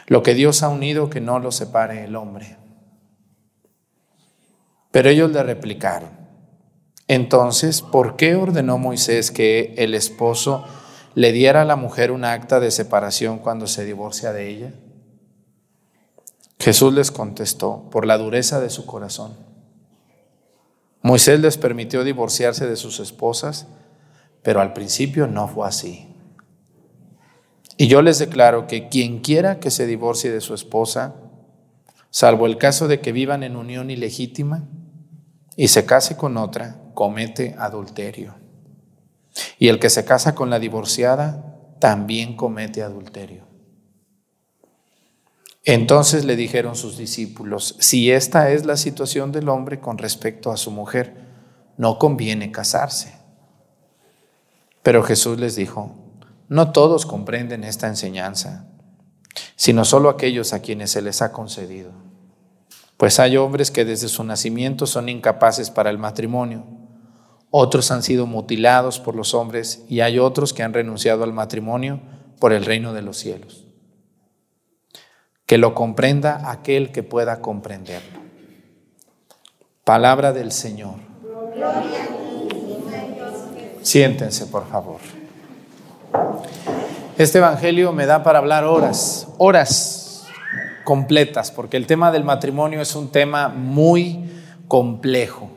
lo 0.07 0.23
que 0.23 0.33
Dios 0.33 0.63
ha 0.63 0.69
unido, 0.69 1.09
que 1.09 1.21
no 1.21 1.39
lo 1.39 1.51
separe 1.51 2.03
el 2.03 2.15
hombre. 2.15 2.57
Pero 4.91 5.09
ellos 5.09 5.31
le 5.31 5.43
replicaron, 5.43 6.09
entonces, 7.07 7.81
¿por 7.81 8.15
qué 8.15 8.35
ordenó 8.35 8.77
Moisés 8.77 9.29
que 9.29 9.75
el 9.77 9.93
esposo 9.93 10.65
le 11.13 11.31
diera 11.31 11.61
a 11.61 11.65
la 11.65 11.75
mujer 11.75 12.11
un 12.11 12.25
acta 12.25 12.59
de 12.59 12.71
separación 12.71 13.39
cuando 13.39 13.67
se 13.67 13.85
divorcia 13.85 14.33
de 14.33 14.49
ella? 14.49 14.73
Jesús 16.59 16.93
les 16.93 17.11
contestó, 17.11 17.89
por 17.91 18.07
la 18.07 18.17
dureza 18.17 18.59
de 18.59 18.71
su 18.71 18.85
corazón. 18.85 19.54
Moisés 21.05 21.39
les 21.39 21.59
permitió 21.59 22.03
divorciarse 22.03 22.65
de 22.65 22.75
sus 22.75 22.99
esposas, 22.99 23.67
pero 24.41 24.59
al 24.59 24.73
principio 24.73 25.27
no 25.27 25.47
fue 25.47 25.67
así. 25.67 26.07
Y 27.77 27.85
yo 27.85 28.01
les 28.01 28.17
declaro 28.17 28.65
que 28.65 28.89
quien 28.89 29.19
quiera 29.19 29.59
que 29.59 29.69
se 29.69 29.85
divorcie 29.85 30.31
de 30.31 30.41
su 30.41 30.55
esposa, 30.55 31.13
salvo 32.09 32.47
el 32.47 32.57
caso 32.57 32.87
de 32.87 33.01
que 33.01 33.11
vivan 33.11 33.43
en 33.43 33.55
unión 33.55 33.91
ilegítima 33.91 34.63
y 35.55 35.67
se 35.67 35.85
case 35.85 36.17
con 36.17 36.37
otra, 36.37 36.77
comete 36.95 37.53
adulterio. 37.59 38.33
Y 39.59 39.67
el 39.67 39.77
que 39.77 39.91
se 39.91 40.05
casa 40.05 40.33
con 40.33 40.49
la 40.49 40.57
divorciada 40.57 41.55
también 41.77 42.35
comete 42.35 42.81
adulterio. 42.81 43.44
Entonces 45.67 46.25
le 46.25 46.35
dijeron 46.35 46.75
sus 46.75 46.95
discípulos, 46.95 47.75
si 47.79 48.11
esta 48.11 48.51
es 48.51 48.67
la 48.67 48.77
situación 48.77 49.31
del 49.31 49.49
hombre 49.49 49.79
con 49.79 49.97
respecto 49.97 50.51
a 50.51 50.57
su 50.57 50.69
mujer, 50.69 51.15
no 51.75 51.97
conviene 51.97 52.51
casarse. 52.51 53.15
Pero 54.83 55.01
Jesús 55.01 55.39
les 55.39 55.55
dijo, 55.55 55.95
no 56.49 56.71
todos 56.71 57.07
comprenden 57.07 57.63
esta 57.63 57.87
enseñanza, 57.87 58.67
sino 59.55 59.85
solo 59.85 60.09
aquellos 60.09 60.53
a 60.53 60.61
quienes 60.61 60.91
se 60.91 61.01
les 61.01 61.23
ha 61.23 61.31
concedido. 61.31 61.91
Pues 62.97 63.19
hay 63.19 63.35
hombres 63.35 63.71
que 63.71 63.85
desde 63.85 64.07
su 64.07 64.23
nacimiento 64.23 64.85
son 64.85 65.09
incapaces 65.09 65.71
para 65.71 65.89
el 65.89 65.97
matrimonio, 65.97 66.63
otros 67.49 67.89
han 67.89 68.03
sido 68.03 68.27
mutilados 68.27 68.99
por 68.99 69.15
los 69.15 69.33
hombres 69.33 69.83
y 69.89 70.01
hay 70.01 70.19
otros 70.19 70.53
que 70.53 70.61
han 70.61 70.73
renunciado 70.73 71.23
al 71.23 71.33
matrimonio 71.33 72.01
por 72.39 72.53
el 72.53 72.65
reino 72.65 72.93
de 72.93 73.01
los 73.01 73.17
cielos 73.17 73.64
que 75.45 75.57
lo 75.57 75.73
comprenda 75.73 76.49
aquel 76.49 76.91
que 76.91 77.03
pueda 77.03 77.41
comprenderlo. 77.41 78.19
Palabra 79.83 80.33
del 80.33 80.51
Señor. 80.51 80.95
Siéntense, 83.81 84.47
por 84.47 84.67
favor. 84.67 84.99
Este 87.17 87.37
Evangelio 87.37 87.93
me 87.93 88.07
da 88.07 88.23
para 88.23 88.39
hablar 88.39 88.63
horas, 88.63 89.27
horas 89.37 90.25
completas, 90.83 91.51
porque 91.51 91.77
el 91.77 91.85
tema 91.85 92.11
del 92.11 92.23
matrimonio 92.23 92.81
es 92.81 92.95
un 92.95 93.09
tema 93.09 93.47
muy 93.47 94.29
complejo. 94.67 95.54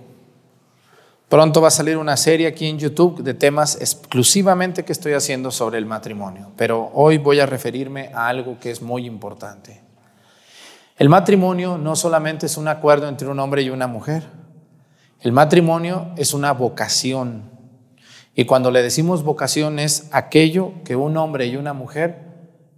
Pronto 1.28 1.60
va 1.60 1.68
a 1.68 1.70
salir 1.70 1.98
una 1.98 2.16
serie 2.16 2.46
aquí 2.46 2.66
en 2.66 2.78
YouTube 2.78 3.22
de 3.22 3.34
temas 3.34 3.76
exclusivamente 3.82 4.82
que 4.86 4.92
estoy 4.92 5.12
haciendo 5.12 5.50
sobre 5.50 5.76
el 5.76 5.84
matrimonio, 5.84 6.52
pero 6.56 6.90
hoy 6.94 7.18
voy 7.18 7.38
a 7.38 7.44
referirme 7.44 8.10
a 8.14 8.28
algo 8.28 8.58
que 8.58 8.70
es 8.70 8.80
muy 8.80 9.04
importante. 9.04 9.82
El 10.96 11.10
matrimonio 11.10 11.76
no 11.76 11.96
solamente 11.96 12.46
es 12.46 12.56
un 12.56 12.66
acuerdo 12.66 13.08
entre 13.08 13.28
un 13.28 13.38
hombre 13.40 13.60
y 13.60 13.68
una 13.68 13.86
mujer, 13.86 14.24
el 15.20 15.32
matrimonio 15.32 16.12
es 16.16 16.32
una 16.32 16.52
vocación. 16.52 17.50
Y 18.34 18.46
cuando 18.46 18.70
le 18.70 18.82
decimos 18.82 19.22
vocación 19.22 19.78
es 19.78 20.08
aquello 20.12 20.72
que 20.82 20.96
un 20.96 21.18
hombre 21.18 21.46
y 21.46 21.56
una 21.56 21.74
mujer 21.74 22.20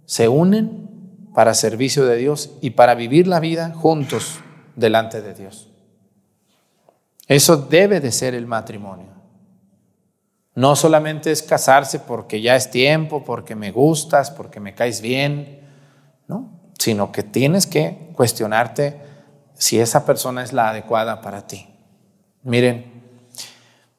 se 0.05 0.27
unen 0.27 0.89
para 1.33 1.53
servicio 1.53 2.05
de 2.05 2.17
Dios 2.17 2.51
y 2.59 2.71
para 2.71 2.95
vivir 2.95 3.27
la 3.27 3.39
vida 3.39 3.71
juntos 3.73 4.39
delante 4.75 5.21
de 5.21 5.33
Dios. 5.35 5.70
Eso 7.27 7.57
debe 7.57 7.99
de 7.99 8.11
ser 8.11 8.35
el 8.35 8.47
matrimonio. 8.47 9.21
No 10.53 10.75
solamente 10.75 11.31
es 11.31 11.43
casarse 11.43 11.99
porque 11.99 12.41
ya 12.41 12.55
es 12.55 12.69
tiempo, 12.69 13.23
porque 13.23 13.55
me 13.55 13.71
gustas, 13.71 14.31
porque 14.31 14.59
me 14.59 14.75
caes 14.75 15.01
bien, 15.01 15.61
¿no? 16.27 16.59
Sino 16.77 17.11
que 17.11 17.23
tienes 17.23 17.67
que 17.67 18.11
cuestionarte 18.15 18.99
si 19.53 19.79
esa 19.79 20.05
persona 20.05 20.43
es 20.43 20.51
la 20.51 20.69
adecuada 20.69 21.21
para 21.21 21.47
ti. 21.47 21.69
Miren, 22.43 22.91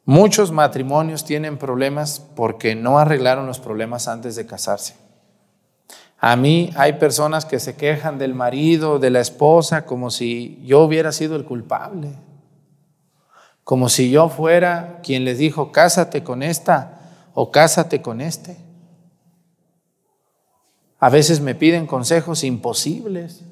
muchos 0.05 0.53
matrimonios 0.53 1.25
tienen 1.25 1.57
problemas 1.57 2.21
porque 2.37 2.75
no 2.75 2.99
arreglaron 2.99 3.47
los 3.47 3.61
problemas 3.61 4.09
antes 4.09 4.37
de 4.37 4.45
casarse. 4.45 4.95
A 6.19 6.37
mí 6.37 6.71
hay 6.77 6.95
personas 6.95 7.47
que 7.47 7.59
se 7.59 7.77
quejan 7.77 8.19
del 8.19 8.35
marido, 8.35 8.99
de 8.99 9.11
la 9.11 9.21
esposa, 9.21 9.87
como 9.87 10.11
si 10.11 10.61
yo 10.65 10.83
hubiera 10.83 11.13
sido 11.13 11.35
el 11.35 11.45
culpable 11.45 12.11
como 13.65 13.89
si 13.89 14.11
yo 14.11 14.29
fuera 14.29 15.01
quien 15.03 15.25
les 15.25 15.39
dijo, 15.39 15.73
cásate 15.73 16.25
con 16.25 16.43
esta 16.43 17.01
o 17.35 17.51
cásate 17.51 18.03
con 18.03 18.21
este. 18.21 18.57
A 20.99 21.11
veces 21.11 21.41
me 21.41 21.55
piden 21.55 21.87
consejos 21.87 22.45
imposibles. 22.45 23.43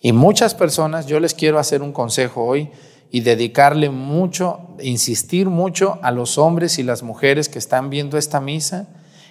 Y 0.00 0.12
muchas 0.12 0.54
personas, 0.54 1.06
yo 1.06 1.20
les 1.20 1.34
quiero 1.34 1.58
hacer 1.58 1.82
un 1.82 1.92
consejo 1.92 2.44
hoy 2.44 2.70
y 3.10 3.20
dedicarle 3.20 3.90
mucho, 3.90 4.60
insistir 4.80 5.48
mucho 5.48 5.98
a 6.02 6.10
los 6.10 6.38
hombres 6.38 6.78
y 6.78 6.82
las 6.82 7.02
mujeres 7.02 7.48
que 7.48 7.58
están 7.58 7.90
viendo 7.90 8.16
esta 8.16 8.40
misa 8.40 8.88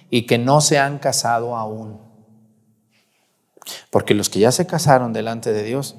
y 0.08 0.22
que 0.26 0.38
no 0.38 0.60
se 0.60 0.78
han 0.78 0.98
casado 0.98 1.56
aún. 1.56 2.00
Porque 3.90 4.14
los 4.14 4.30
que 4.30 4.38
ya 4.38 4.52
se 4.52 4.66
casaron 4.66 5.12
delante 5.12 5.52
de 5.52 5.64
Dios, 5.64 5.96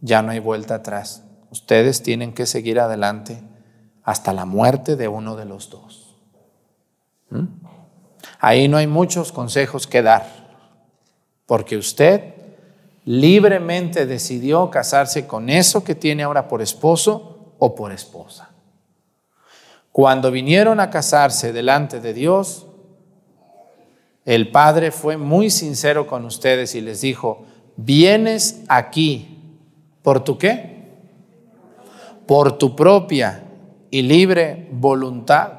ya 0.00 0.22
no 0.22 0.30
hay 0.30 0.40
vuelta 0.40 0.76
atrás. 0.76 1.24
Ustedes 1.52 2.02
tienen 2.02 2.32
que 2.32 2.46
seguir 2.46 2.80
adelante 2.80 3.42
hasta 4.02 4.32
la 4.32 4.46
muerte 4.46 4.96
de 4.96 5.06
uno 5.06 5.36
de 5.36 5.44
los 5.44 5.68
dos. 5.68 6.16
¿Mm? 7.28 7.44
Ahí 8.40 8.68
no 8.68 8.78
hay 8.78 8.86
muchos 8.86 9.32
consejos 9.32 9.86
que 9.86 10.00
dar, 10.00 10.26
porque 11.44 11.76
usted 11.76 12.34
libremente 13.04 14.06
decidió 14.06 14.70
casarse 14.70 15.26
con 15.26 15.50
eso 15.50 15.84
que 15.84 15.94
tiene 15.94 16.22
ahora 16.22 16.48
por 16.48 16.62
esposo 16.62 17.54
o 17.58 17.74
por 17.74 17.92
esposa. 17.92 18.48
Cuando 19.92 20.30
vinieron 20.30 20.80
a 20.80 20.88
casarse 20.88 21.52
delante 21.52 22.00
de 22.00 22.14
Dios, 22.14 22.66
el 24.24 24.50
Padre 24.50 24.90
fue 24.90 25.18
muy 25.18 25.50
sincero 25.50 26.06
con 26.06 26.24
ustedes 26.24 26.74
y 26.74 26.80
les 26.80 27.02
dijo, 27.02 27.44
vienes 27.76 28.62
aquí, 28.68 29.38
¿por 30.02 30.24
tu 30.24 30.38
qué? 30.38 30.71
Por 32.26 32.58
tu 32.58 32.76
propia 32.76 33.44
y 33.90 34.02
libre 34.02 34.68
voluntad 34.72 35.52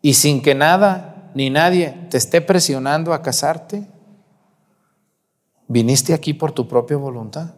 y 0.00 0.14
sin 0.14 0.42
que 0.42 0.54
nada 0.54 1.30
ni 1.34 1.50
nadie 1.50 2.06
te 2.10 2.18
esté 2.18 2.40
presionando 2.40 3.12
a 3.12 3.22
casarte? 3.22 3.86
¿Viniste 5.68 6.12
aquí 6.12 6.34
por 6.34 6.52
tu 6.52 6.68
propia 6.68 6.96
voluntad? 6.96 7.54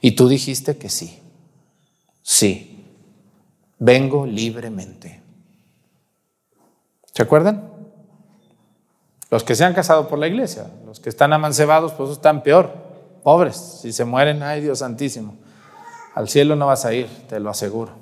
Y 0.00 0.12
tú 0.12 0.28
dijiste 0.28 0.76
que 0.76 0.88
sí. 0.88 1.20
Sí, 2.22 2.84
vengo 3.78 4.26
libremente. 4.26 5.22
¿Se 7.12 7.22
acuerdan? 7.22 7.70
Los 9.30 9.44
que 9.44 9.54
se 9.54 9.64
han 9.64 9.74
casado 9.74 10.08
por 10.08 10.18
la 10.18 10.26
iglesia, 10.26 10.70
los 10.86 11.00
que 11.00 11.08
están 11.08 11.32
amancebados, 11.32 11.92
pues 11.92 12.10
están 12.10 12.42
peor, 12.42 12.72
pobres. 13.22 13.56
Si 13.56 13.92
se 13.92 14.04
mueren, 14.04 14.42
ay 14.42 14.60
Dios 14.60 14.80
santísimo. 14.80 15.36
Al 16.14 16.28
cielo 16.28 16.56
no 16.56 16.66
vas 16.66 16.84
a 16.84 16.92
ir, 16.92 17.08
te 17.28 17.40
lo 17.40 17.50
aseguro. 17.50 17.92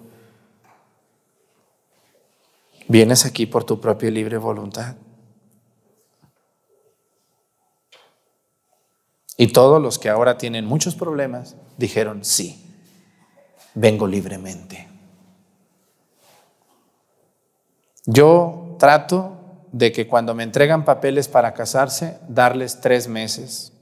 Vienes 2.89 3.25
aquí 3.25 3.47
por 3.47 3.63
tu 3.65 3.81
propia 3.81 4.11
libre 4.11 4.37
voluntad. 4.37 4.97
Y 9.37 9.53
todos 9.53 9.81
los 9.81 9.99
que 9.99 10.11
ahora 10.11 10.37
tienen 10.37 10.67
muchos 10.67 10.97
problemas 10.97 11.57
dijeron, 11.79 12.25
sí, 12.25 12.67
vengo 13.75 14.07
libremente. 14.07 14.89
Yo 18.07 18.77
trato 18.79 19.37
de 19.71 19.93
que 19.93 20.09
cuando 20.09 20.35
me 20.35 20.43
entregan 20.43 20.85
papeles 20.85 21.29
para 21.29 21.55
casarse, 21.55 22.19
darles 22.29 22.81
tres 22.81 23.07
meses 23.07 23.73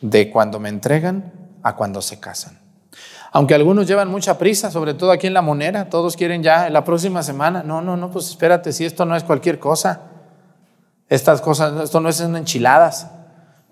de 0.00 0.30
cuando 0.30 0.58
me 0.58 0.70
entregan 0.70 1.32
a 1.62 1.76
cuando 1.76 2.00
se 2.00 2.18
casan. 2.18 2.61
Aunque 3.34 3.54
algunos 3.54 3.86
llevan 3.86 4.08
mucha 4.08 4.36
prisa, 4.36 4.70
sobre 4.70 4.92
todo 4.92 5.10
aquí 5.10 5.26
en 5.26 5.32
la 5.32 5.40
monera, 5.40 5.88
todos 5.88 6.16
quieren 6.16 6.42
ya 6.42 6.68
la 6.68 6.84
próxima 6.84 7.22
semana. 7.22 7.62
No, 7.62 7.80
no, 7.80 7.96
no, 7.96 8.10
pues 8.10 8.28
espérate, 8.28 8.72
si 8.74 8.84
esto 8.84 9.06
no 9.06 9.16
es 9.16 9.24
cualquier 9.24 9.58
cosa. 9.58 10.02
Estas 11.08 11.40
cosas, 11.40 11.82
esto 11.82 11.98
no 11.98 12.10
es 12.10 12.20
enchiladas. 12.20 13.08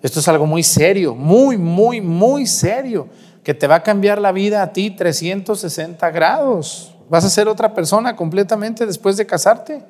Esto 0.00 0.20
es 0.20 0.28
algo 0.28 0.46
muy 0.46 0.62
serio, 0.62 1.14
muy, 1.14 1.58
muy, 1.58 2.00
muy 2.00 2.46
serio, 2.46 3.08
que 3.44 3.52
te 3.52 3.66
va 3.66 3.76
a 3.76 3.82
cambiar 3.82 4.18
la 4.18 4.32
vida 4.32 4.62
a 4.62 4.72
ti 4.72 4.92
360 4.92 6.10
grados. 6.10 6.94
Vas 7.10 7.26
a 7.26 7.28
ser 7.28 7.46
otra 7.46 7.74
persona 7.74 8.16
completamente 8.16 8.86
después 8.86 9.18
de 9.18 9.26
casarte. 9.26 9.84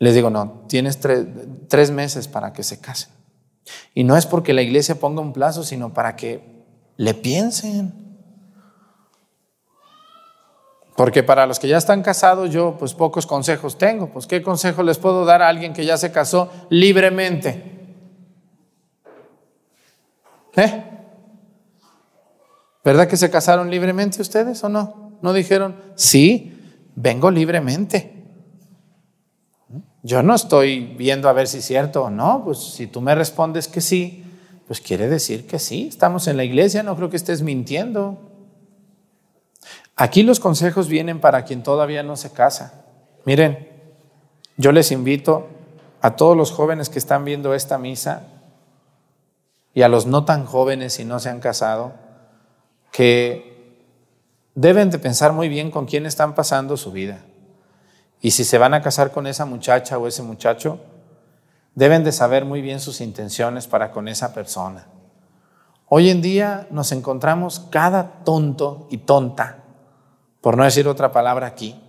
Les 0.00 0.12
digo, 0.12 0.28
no, 0.28 0.64
tienes 0.66 0.98
tres 1.68 1.90
meses 1.92 2.26
para 2.26 2.52
que 2.52 2.64
se 2.64 2.80
casen. 2.80 3.21
Y 3.94 4.04
no 4.04 4.16
es 4.16 4.26
porque 4.26 4.52
la 4.52 4.62
iglesia 4.62 4.96
ponga 4.96 5.20
un 5.20 5.32
plazo, 5.32 5.62
sino 5.62 5.92
para 5.92 6.16
que 6.16 6.42
le 6.96 7.14
piensen. 7.14 8.02
Porque 10.96 11.22
para 11.22 11.46
los 11.46 11.58
que 11.58 11.68
ya 11.68 11.78
están 11.78 12.02
casados, 12.02 12.50
yo 12.50 12.76
pues 12.78 12.94
pocos 12.94 13.26
consejos 13.26 13.78
tengo. 13.78 14.08
Pues 14.08 14.26
qué 14.26 14.42
consejo 14.42 14.82
les 14.82 14.98
puedo 14.98 15.24
dar 15.24 15.42
a 15.42 15.48
alguien 15.48 15.72
que 15.72 15.84
ya 15.84 15.96
se 15.96 16.12
casó 16.12 16.50
libremente. 16.68 17.72
¿Eh? 20.56 20.84
¿Verdad 22.84 23.08
que 23.08 23.16
se 23.16 23.30
casaron 23.30 23.70
libremente 23.70 24.20
ustedes 24.20 24.62
o 24.64 24.68
no? 24.68 25.12
¿No 25.22 25.32
dijeron, 25.32 25.76
sí, 25.94 26.58
vengo 26.94 27.30
libremente? 27.30 28.21
Yo 30.02 30.22
no 30.22 30.34
estoy 30.34 30.80
viendo 30.80 31.28
a 31.28 31.32
ver 31.32 31.46
si 31.46 31.58
es 31.58 31.64
cierto 31.64 32.04
o 32.04 32.10
no, 32.10 32.42
pues 32.44 32.58
si 32.58 32.86
tú 32.88 33.00
me 33.00 33.14
respondes 33.14 33.68
que 33.68 33.80
sí, 33.80 34.24
pues 34.66 34.80
quiere 34.80 35.08
decir 35.08 35.46
que 35.46 35.58
sí, 35.58 35.86
estamos 35.88 36.26
en 36.26 36.36
la 36.36 36.44
iglesia, 36.44 36.82
no 36.82 36.96
creo 36.96 37.08
que 37.08 37.16
estés 37.16 37.42
mintiendo. 37.42 38.18
Aquí 39.94 40.22
los 40.22 40.40
consejos 40.40 40.88
vienen 40.88 41.20
para 41.20 41.44
quien 41.44 41.62
todavía 41.62 42.02
no 42.02 42.16
se 42.16 42.32
casa. 42.32 42.84
Miren, 43.24 43.68
yo 44.56 44.72
les 44.72 44.90
invito 44.90 45.46
a 46.00 46.16
todos 46.16 46.36
los 46.36 46.50
jóvenes 46.50 46.88
que 46.88 46.98
están 46.98 47.24
viendo 47.24 47.54
esta 47.54 47.78
misa 47.78 48.24
y 49.74 49.82
a 49.82 49.88
los 49.88 50.06
no 50.06 50.24
tan 50.24 50.44
jóvenes 50.44 50.98
y 50.98 51.04
no 51.04 51.20
se 51.20 51.28
han 51.28 51.40
casado, 51.40 51.92
que 52.90 53.52
deben 54.54 54.90
de 54.90 54.98
pensar 54.98 55.32
muy 55.32 55.48
bien 55.48 55.70
con 55.70 55.86
quién 55.86 56.06
están 56.06 56.34
pasando 56.34 56.76
su 56.76 56.90
vida. 56.90 57.20
Y 58.24 58.30
si 58.30 58.44
se 58.44 58.56
van 58.56 58.72
a 58.72 58.80
casar 58.80 59.10
con 59.10 59.26
esa 59.26 59.44
muchacha 59.44 59.98
o 59.98 60.06
ese 60.06 60.22
muchacho, 60.22 60.78
deben 61.74 62.04
de 62.04 62.12
saber 62.12 62.44
muy 62.44 62.62
bien 62.62 62.78
sus 62.78 63.00
intenciones 63.00 63.66
para 63.66 63.90
con 63.90 64.06
esa 64.06 64.32
persona. 64.32 64.86
Hoy 65.88 66.08
en 66.08 66.22
día 66.22 66.68
nos 66.70 66.92
encontramos 66.92 67.66
cada 67.68 68.22
tonto 68.24 68.86
y 68.90 68.98
tonta, 68.98 69.64
por 70.40 70.56
no 70.56 70.62
decir 70.62 70.86
otra 70.86 71.10
palabra 71.10 71.48
aquí, 71.48 71.82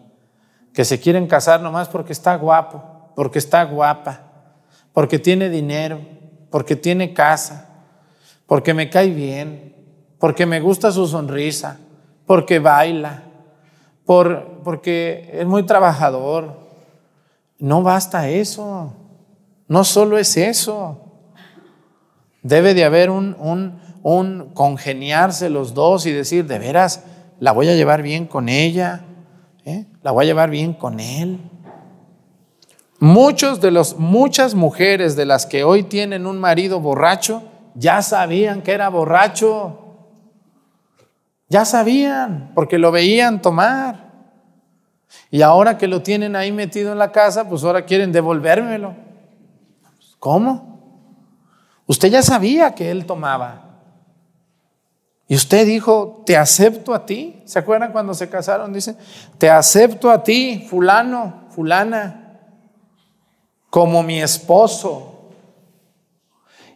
que 0.74 0.86
se 0.86 1.00
quieren 1.00 1.28
casar 1.28 1.62
nomás 1.62 1.88
porque 1.88 2.14
está 2.14 2.36
guapo, 2.36 3.12
porque 3.16 3.38
está 3.38 3.64
guapa, 3.64 4.22
porque 4.92 5.20
tiene 5.20 5.50
dinero, 5.50 6.02
porque 6.50 6.76
tiene 6.76 7.14
casa, 7.14 7.70
porque 8.48 8.74
me 8.74 8.90
cae 8.90 9.12
bien, 9.12 9.76
porque 10.18 10.48
me 10.48 10.60
gusta 10.60 10.92
su 10.92 11.06
sonrisa, 11.06 11.78
porque 12.26 12.58
baila, 12.58 13.24
por, 14.04 14.53
porque 14.64 15.30
es 15.34 15.46
muy 15.46 15.64
trabajador. 15.64 16.58
No 17.60 17.84
basta 17.84 18.30
eso. 18.30 18.94
No 19.68 19.84
solo 19.84 20.18
es 20.18 20.38
eso. 20.38 21.00
Debe 22.42 22.74
de 22.74 22.84
haber 22.84 23.10
un, 23.10 23.36
un, 23.40 23.80
un 24.02 24.52
congeniarse 24.54 25.50
los 25.50 25.74
dos 25.74 26.06
y 26.06 26.12
decir, 26.12 26.46
de 26.46 26.60
veras, 26.60 27.04
la 27.40 27.52
voy 27.52 27.70
a 27.70 27.76
llevar 27.76 28.02
bien 28.02 28.26
con 28.26 28.50
ella, 28.50 29.06
¿eh? 29.66 29.86
la 30.02 30.12
voy 30.12 30.26
a 30.26 30.28
llevar 30.28 30.50
bien 30.50 30.74
con 30.74 31.00
él. 31.00 31.40
Muchos 33.00 33.62
de 33.62 33.72
los, 33.72 33.98
muchas 33.98 34.56
mujeres 34.56 35.16
de 35.16 35.26
las 35.26 35.46
que 35.46 35.64
hoy 35.64 35.84
tienen 35.84 36.26
un 36.26 36.40
marido 36.40 36.80
borracho 36.80 37.44
ya 37.76 38.02
sabían 38.02 38.62
que 38.62 38.72
era 38.72 38.90
borracho. 38.90 39.80
Ya 41.50 41.66
sabían, 41.66 42.52
porque 42.56 42.78
lo 42.78 42.92
veían 42.92 43.42
tomar. 43.42 44.03
Y 45.32 45.42
ahora 45.42 45.78
que 45.78 45.88
lo 45.88 46.02
tienen 46.02 46.36
ahí 46.36 46.52
metido 46.52 46.92
en 46.92 47.00
la 47.00 47.12
casa, 47.12 47.50
pues 47.50 47.64
ahora 47.64 47.86
quieren 47.86 48.12
devolvérmelo. 48.12 48.96
¿Cómo? 50.20 50.74
Usted 51.88 52.10
ya 52.10 52.22
sabía 52.22 52.76
que 52.76 52.92
él 52.92 53.06
tomaba. 53.06 53.64
Y 55.28 55.36
usted 55.36 55.66
dijo, 55.66 56.22
te 56.26 56.38
acepto 56.38 56.94
a 56.94 57.06
ti. 57.06 57.42
¿Se 57.46 57.58
acuerdan 57.60 57.92
cuando 57.92 58.14
se 58.14 58.30
casaron? 58.30 58.72
Dice, 58.72 58.96
te 59.38 59.50
acepto 59.50 60.12
a 60.12 60.24
ti, 60.24 60.66
fulano, 60.70 61.46
fulana, 61.50 62.38
como 63.70 64.04
mi 64.04 64.22
esposo. 64.22 65.14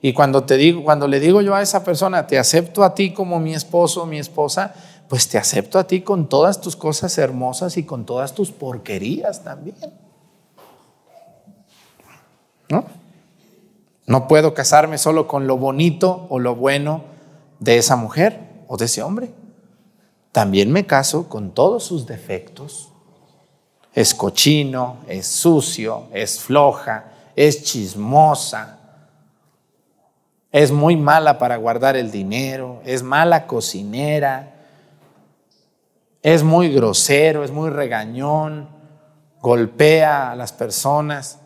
Y 0.01 0.13
cuando 0.13 0.43
te 0.43 0.57
digo, 0.57 0.83
cuando 0.83 1.07
le 1.07 1.19
digo 1.19 1.41
yo 1.41 1.53
a 1.55 1.61
esa 1.61 1.83
persona, 1.83 2.27
te 2.27 2.37
acepto 2.39 2.83
a 2.83 2.95
ti 2.95 3.13
como 3.13 3.39
mi 3.39 3.53
esposo, 3.53 4.05
mi 4.05 4.19
esposa, 4.19 4.73
pues 5.09 5.29
te 5.29 5.37
acepto 5.37 5.79
a 5.79 5.85
ti 5.87 6.01
con 6.01 6.27
todas 6.27 6.59
tus 6.59 6.75
cosas 6.75 7.17
hermosas 7.17 7.77
y 7.77 7.83
con 7.83 8.05
todas 8.05 8.33
tus 8.33 8.51
porquerías 8.51 9.43
también. 9.43 9.77
¿No? 12.69 12.85
No 14.05 14.27
puedo 14.27 14.53
casarme 14.53 14.97
solo 14.97 15.27
con 15.27 15.47
lo 15.47 15.57
bonito 15.57 16.27
o 16.29 16.39
lo 16.39 16.55
bueno 16.55 17.03
de 17.59 17.77
esa 17.77 17.95
mujer 17.95 18.39
o 18.67 18.77
de 18.77 18.85
ese 18.85 19.01
hombre. 19.01 19.31
También 20.31 20.71
me 20.71 20.85
caso 20.85 21.29
con 21.29 21.51
todos 21.51 21.83
sus 21.83 22.05
defectos. 22.05 22.89
Es 23.93 24.13
cochino, 24.13 24.97
es 25.07 25.27
sucio, 25.27 26.03
es 26.13 26.39
floja, 26.39 27.05
es 27.35 27.63
chismosa, 27.63 28.77
es 30.51 30.71
muy 30.71 30.95
mala 30.95 31.37
para 31.39 31.57
guardar 31.57 31.95
el 31.95 32.11
dinero, 32.11 32.81
es 32.85 33.03
mala 33.03 33.47
cocinera, 33.47 34.56
es 36.33 36.43
muy 36.43 36.67
grosero, 36.67 37.45
es 37.45 37.51
muy 37.51 37.69
regañón, 37.69 38.67
golpea 39.39 40.31
a 40.31 40.35
las 40.35 40.51
personas. 40.51 41.39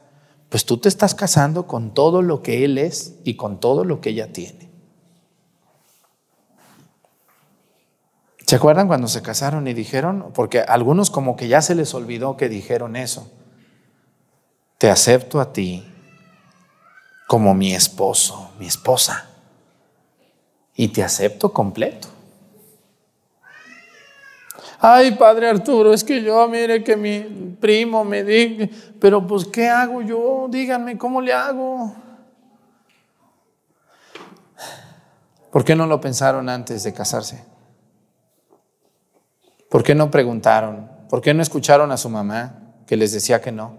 Pues 0.50 0.66
tú 0.66 0.78
te 0.78 0.90
estás 0.90 1.14
casando 1.14 1.68
con 1.68 1.94
todo 1.94 2.24
lo 2.24 2.42
que 2.42 2.66
él 2.66 2.80
es 2.80 3.14
y 3.24 3.36
con 3.36 3.60
todo 3.60 3.86
lo 3.86 4.02
que 4.02 4.10
ella 4.10 4.34
tiene. 4.34 4.72
¿Se 8.48 8.56
acuerdan 8.56 8.88
cuando 8.88 9.08
se 9.08 9.22
casaron 9.22 9.68
y 9.68 9.76
dijeron? 9.76 10.32
Porque 10.34 10.62
algunos 10.62 11.12
como 11.12 11.36
que 11.36 11.48
ya 11.48 11.62
se 11.62 11.76
les 11.76 11.94
olvidó 11.94 12.36
que 12.36 12.50
dijeron 12.50 12.96
eso. 12.96 13.32
Te 14.80 14.90
acepto 14.90 15.40
a 15.40 15.54
ti 15.54 15.88
como 17.28 17.54
mi 17.54 17.76
esposo, 17.76 18.50
mi 18.58 18.66
esposa. 18.66 19.30
Y 20.76 20.88
te 20.88 21.04
acepto 21.04 21.54
completo. 21.54 22.11
Ay, 24.84 25.12
padre 25.12 25.48
Arturo, 25.48 25.94
es 25.94 26.04
que 26.04 26.24
yo, 26.24 26.48
mire 26.48 26.84
que 26.84 26.98
mi 26.98 27.20
primo 27.60 28.04
me 28.04 28.24
diga, 28.24 28.68
pero 29.00 29.28
pues, 29.28 29.46
¿qué 29.46 29.70
hago 29.70 30.02
yo? 30.02 30.48
Díganme, 30.50 30.98
¿cómo 30.98 31.22
le 31.22 31.32
hago? 31.32 31.94
¿Por 35.52 35.64
qué 35.64 35.76
no 35.76 35.86
lo 35.86 36.02
pensaron 36.02 36.50
antes 36.50 36.84
de 36.84 36.94
casarse? 36.94 37.44
¿Por 39.70 39.84
qué 39.84 39.94
no 39.94 40.10
preguntaron? 40.10 40.90
¿Por 41.12 41.22
qué 41.22 41.36
no 41.36 41.44
escucharon 41.44 41.92
a 41.92 41.98
su 41.98 42.10
mamá 42.10 42.74
que 42.88 42.98
les 42.98 43.12
decía 43.12 43.40
que 43.40 43.52
no? 43.52 43.78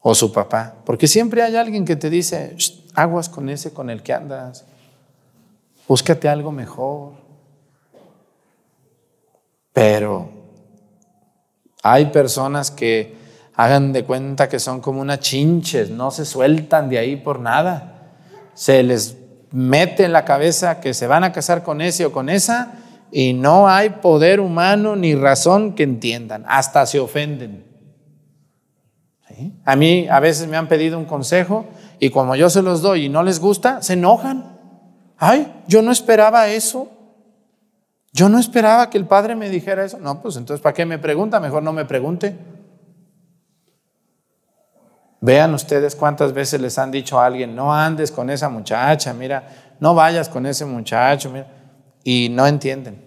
O 0.00 0.14
su 0.14 0.32
papá. 0.32 0.76
Porque 0.86 1.06
siempre 1.06 1.42
hay 1.42 1.56
alguien 1.56 1.84
que 1.84 1.96
te 1.96 2.08
dice, 2.08 2.56
aguas 2.94 3.28
con 3.28 3.50
ese 3.50 3.74
con 3.74 3.90
el 3.90 4.02
que 4.02 4.14
andas. 4.14 4.64
Búscate 5.86 6.26
algo 6.26 6.52
mejor. 6.52 7.27
Pero 9.78 10.28
hay 11.84 12.06
personas 12.06 12.72
que 12.72 13.14
hagan 13.54 13.92
de 13.92 14.02
cuenta 14.02 14.48
que 14.48 14.58
son 14.58 14.80
como 14.80 15.00
unas 15.00 15.20
chinches, 15.20 15.88
no 15.90 16.10
se 16.10 16.24
sueltan 16.24 16.88
de 16.88 16.98
ahí 16.98 17.14
por 17.14 17.38
nada. 17.38 18.16
Se 18.54 18.82
les 18.82 19.16
mete 19.52 20.02
en 20.02 20.12
la 20.12 20.24
cabeza 20.24 20.80
que 20.80 20.94
se 20.94 21.06
van 21.06 21.22
a 21.22 21.30
casar 21.30 21.62
con 21.62 21.80
ese 21.80 22.04
o 22.04 22.10
con 22.10 22.28
esa 22.28 22.72
y 23.12 23.34
no 23.34 23.68
hay 23.68 23.90
poder 23.90 24.40
humano 24.40 24.96
ni 24.96 25.14
razón 25.14 25.76
que 25.76 25.84
entiendan, 25.84 26.44
hasta 26.48 26.84
se 26.84 26.98
ofenden. 26.98 27.64
A 29.64 29.76
mí 29.76 30.08
a 30.10 30.18
veces 30.18 30.48
me 30.48 30.56
han 30.56 30.66
pedido 30.66 30.98
un 30.98 31.04
consejo 31.04 31.66
y 32.00 32.10
como 32.10 32.34
yo 32.34 32.50
se 32.50 32.62
los 32.62 32.82
doy 32.82 33.04
y 33.04 33.08
no 33.08 33.22
les 33.22 33.38
gusta, 33.38 33.80
se 33.80 33.92
enojan. 33.92 34.58
Ay, 35.18 35.62
yo 35.68 35.82
no 35.82 35.92
esperaba 35.92 36.48
eso. 36.48 36.97
Yo 38.12 38.28
no 38.28 38.38
esperaba 38.38 38.90
que 38.90 38.98
el 38.98 39.06
padre 39.06 39.36
me 39.36 39.50
dijera 39.50 39.84
eso. 39.84 39.98
No, 39.98 40.22
pues 40.22 40.36
entonces, 40.36 40.62
¿para 40.62 40.74
qué 40.74 40.84
me 40.86 40.98
pregunta? 40.98 41.40
Mejor 41.40 41.62
no 41.62 41.72
me 41.72 41.84
pregunte. 41.84 42.36
Vean 45.20 45.52
ustedes 45.52 45.96
cuántas 45.96 46.32
veces 46.32 46.60
les 46.60 46.78
han 46.78 46.90
dicho 46.90 47.18
a 47.18 47.26
alguien, 47.26 47.56
no 47.56 47.74
andes 47.74 48.12
con 48.12 48.30
esa 48.30 48.48
muchacha, 48.48 49.12
mira, 49.12 49.76
no 49.80 49.92
vayas 49.92 50.28
con 50.28 50.46
ese 50.46 50.64
muchacho, 50.64 51.28
mira 51.30 51.58
y 52.10 52.30
no 52.30 52.46
entienden. 52.46 53.04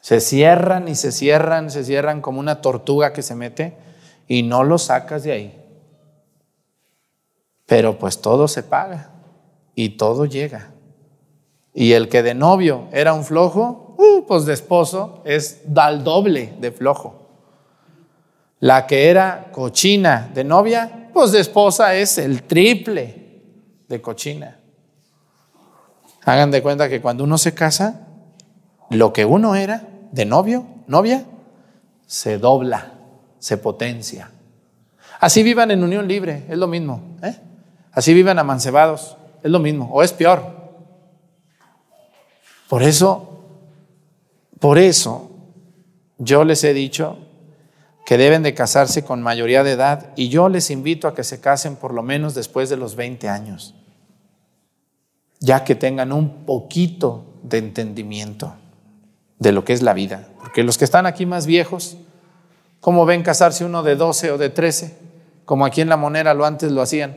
Se 0.00 0.20
cierran 0.20 0.88
y 0.88 0.94
se 0.94 1.12
cierran, 1.12 1.70
se 1.70 1.84
cierran 1.84 2.22
como 2.22 2.40
una 2.40 2.62
tortuga 2.62 3.12
que 3.12 3.20
se 3.20 3.34
mete 3.34 3.76
y 4.26 4.42
no 4.42 4.64
lo 4.64 4.78
sacas 4.78 5.24
de 5.24 5.32
ahí. 5.32 5.64
Pero 7.66 7.98
pues 7.98 8.22
todo 8.22 8.48
se 8.48 8.62
paga 8.62 9.10
y 9.74 9.90
todo 9.90 10.24
llega. 10.24 10.70
Y 11.72 11.92
el 11.92 12.08
que 12.08 12.22
de 12.22 12.34
novio 12.34 12.88
era 12.92 13.12
un 13.12 13.24
flojo, 13.24 13.94
uh, 13.96 14.26
pues 14.26 14.44
de 14.44 14.54
esposo 14.54 15.22
es 15.24 15.62
al 15.76 16.02
doble 16.04 16.54
de 16.60 16.72
flojo. 16.72 17.28
La 18.58 18.86
que 18.86 19.08
era 19.08 19.50
cochina 19.52 20.30
de 20.34 20.44
novia, 20.44 21.08
pues 21.12 21.32
de 21.32 21.40
esposa 21.40 21.94
es 21.94 22.18
el 22.18 22.42
triple 22.42 23.42
de 23.88 24.00
cochina. 24.00 24.58
Hagan 26.24 26.50
de 26.50 26.62
cuenta 26.62 26.88
que 26.88 27.00
cuando 27.00 27.24
uno 27.24 27.38
se 27.38 27.54
casa, 27.54 28.06
lo 28.90 29.12
que 29.12 29.24
uno 29.24 29.54
era 29.54 29.88
de 30.12 30.26
novio, 30.26 30.66
novia, 30.86 31.24
se 32.06 32.38
dobla, 32.38 32.92
se 33.38 33.56
potencia. 33.56 34.30
Así 35.20 35.42
vivan 35.42 35.70
en 35.70 35.82
unión 35.82 36.08
libre, 36.08 36.44
es 36.48 36.58
lo 36.58 36.66
mismo. 36.66 37.16
¿eh? 37.22 37.36
Así 37.92 38.12
vivan 38.12 38.38
amancebados, 38.38 39.16
es 39.42 39.50
lo 39.50 39.58
mismo, 39.58 39.88
o 39.92 40.02
es 40.02 40.12
peor. 40.12 40.59
Por 42.70 42.82
eso, 42.82 43.42
por 44.60 44.78
eso, 44.78 45.30
yo 46.16 46.44
les 46.44 46.64
he 46.64 46.72
dicho 46.72 47.18
que 48.06 48.16
deben 48.16 48.42
de 48.42 48.54
casarse 48.54 49.04
con 49.04 49.20
mayoría 49.22 49.62
de 49.62 49.72
edad 49.72 50.12
y 50.16 50.30
yo 50.30 50.48
les 50.48 50.70
invito 50.70 51.06
a 51.06 51.14
que 51.14 51.24
se 51.24 51.40
casen 51.40 51.76
por 51.76 51.92
lo 51.92 52.02
menos 52.02 52.34
después 52.34 52.70
de 52.70 52.78
los 52.78 52.96
20 52.96 53.28
años 53.28 53.74
ya 55.40 55.64
que 55.64 55.74
tengan 55.74 56.12
un 56.12 56.44
poquito 56.44 57.24
de 57.42 57.58
entendimiento 57.58 58.54
de 59.38 59.52
lo 59.52 59.64
que 59.64 59.72
es 59.72 59.82
la 59.82 59.94
vida. 59.94 60.28
Porque 60.38 60.62
los 60.62 60.76
que 60.78 60.84
están 60.84 61.06
aquí 61.06 61.24
más 61.26 61.46
viejos, 61.46 61.96
¿cómo 62.80 63.06
ven 63.06 63.22
casarse 63.22 63.64
uno 63.64 63.82
de 63.82 63.96
12 63.96 64.32
o 64.32 64.38
de 64.38 64.50
13? 64.50 64.98
Como 65.46 65.64
aquí 65.64 65.80
en 65.80 65.88
la 65.88 65.96
monera 65.96 66.34
lo 66.34 66.44
antes 66.44 66.70
lo 66.70 66.82
hacían. 66.82 67.16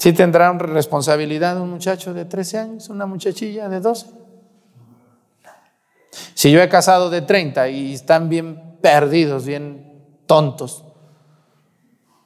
¿Sí 0.00 0.14
tendrán 0.14 0.58
responsabilidad 0.58 1.60
un 1.60 1.68
muchacho 1.68 2.14
de 2.14 2.24
13 2.24 2.58
años, 2.58 2.88
una 2.88 3.04
muchachilla 3.04 3.68
de 3.68 3.80
12? 3.80 4.06
Si 6.32 6.50
yo 6.50 6.62
he 6.62 6.70
casado 6.70 7.10
de 7.10 7.20
30 7.20 7.68
y 7.68 7.92
están 7.92 8.30
bien 8.30 8.78
perdidos, 8.80 9.44
bien 9.44 10.02
tontos, 10.24 10.86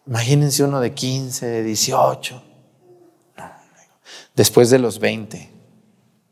imagínense 0.07 0.63
uno 0.63 0.79
de 0.79 0.95
15, 0.95 1.47
de 1.47 1.63
18 1.65 2.45
después 4.37 4.71
de 4.71 4.79
los 4.79 5.01
20, 5.01 5.51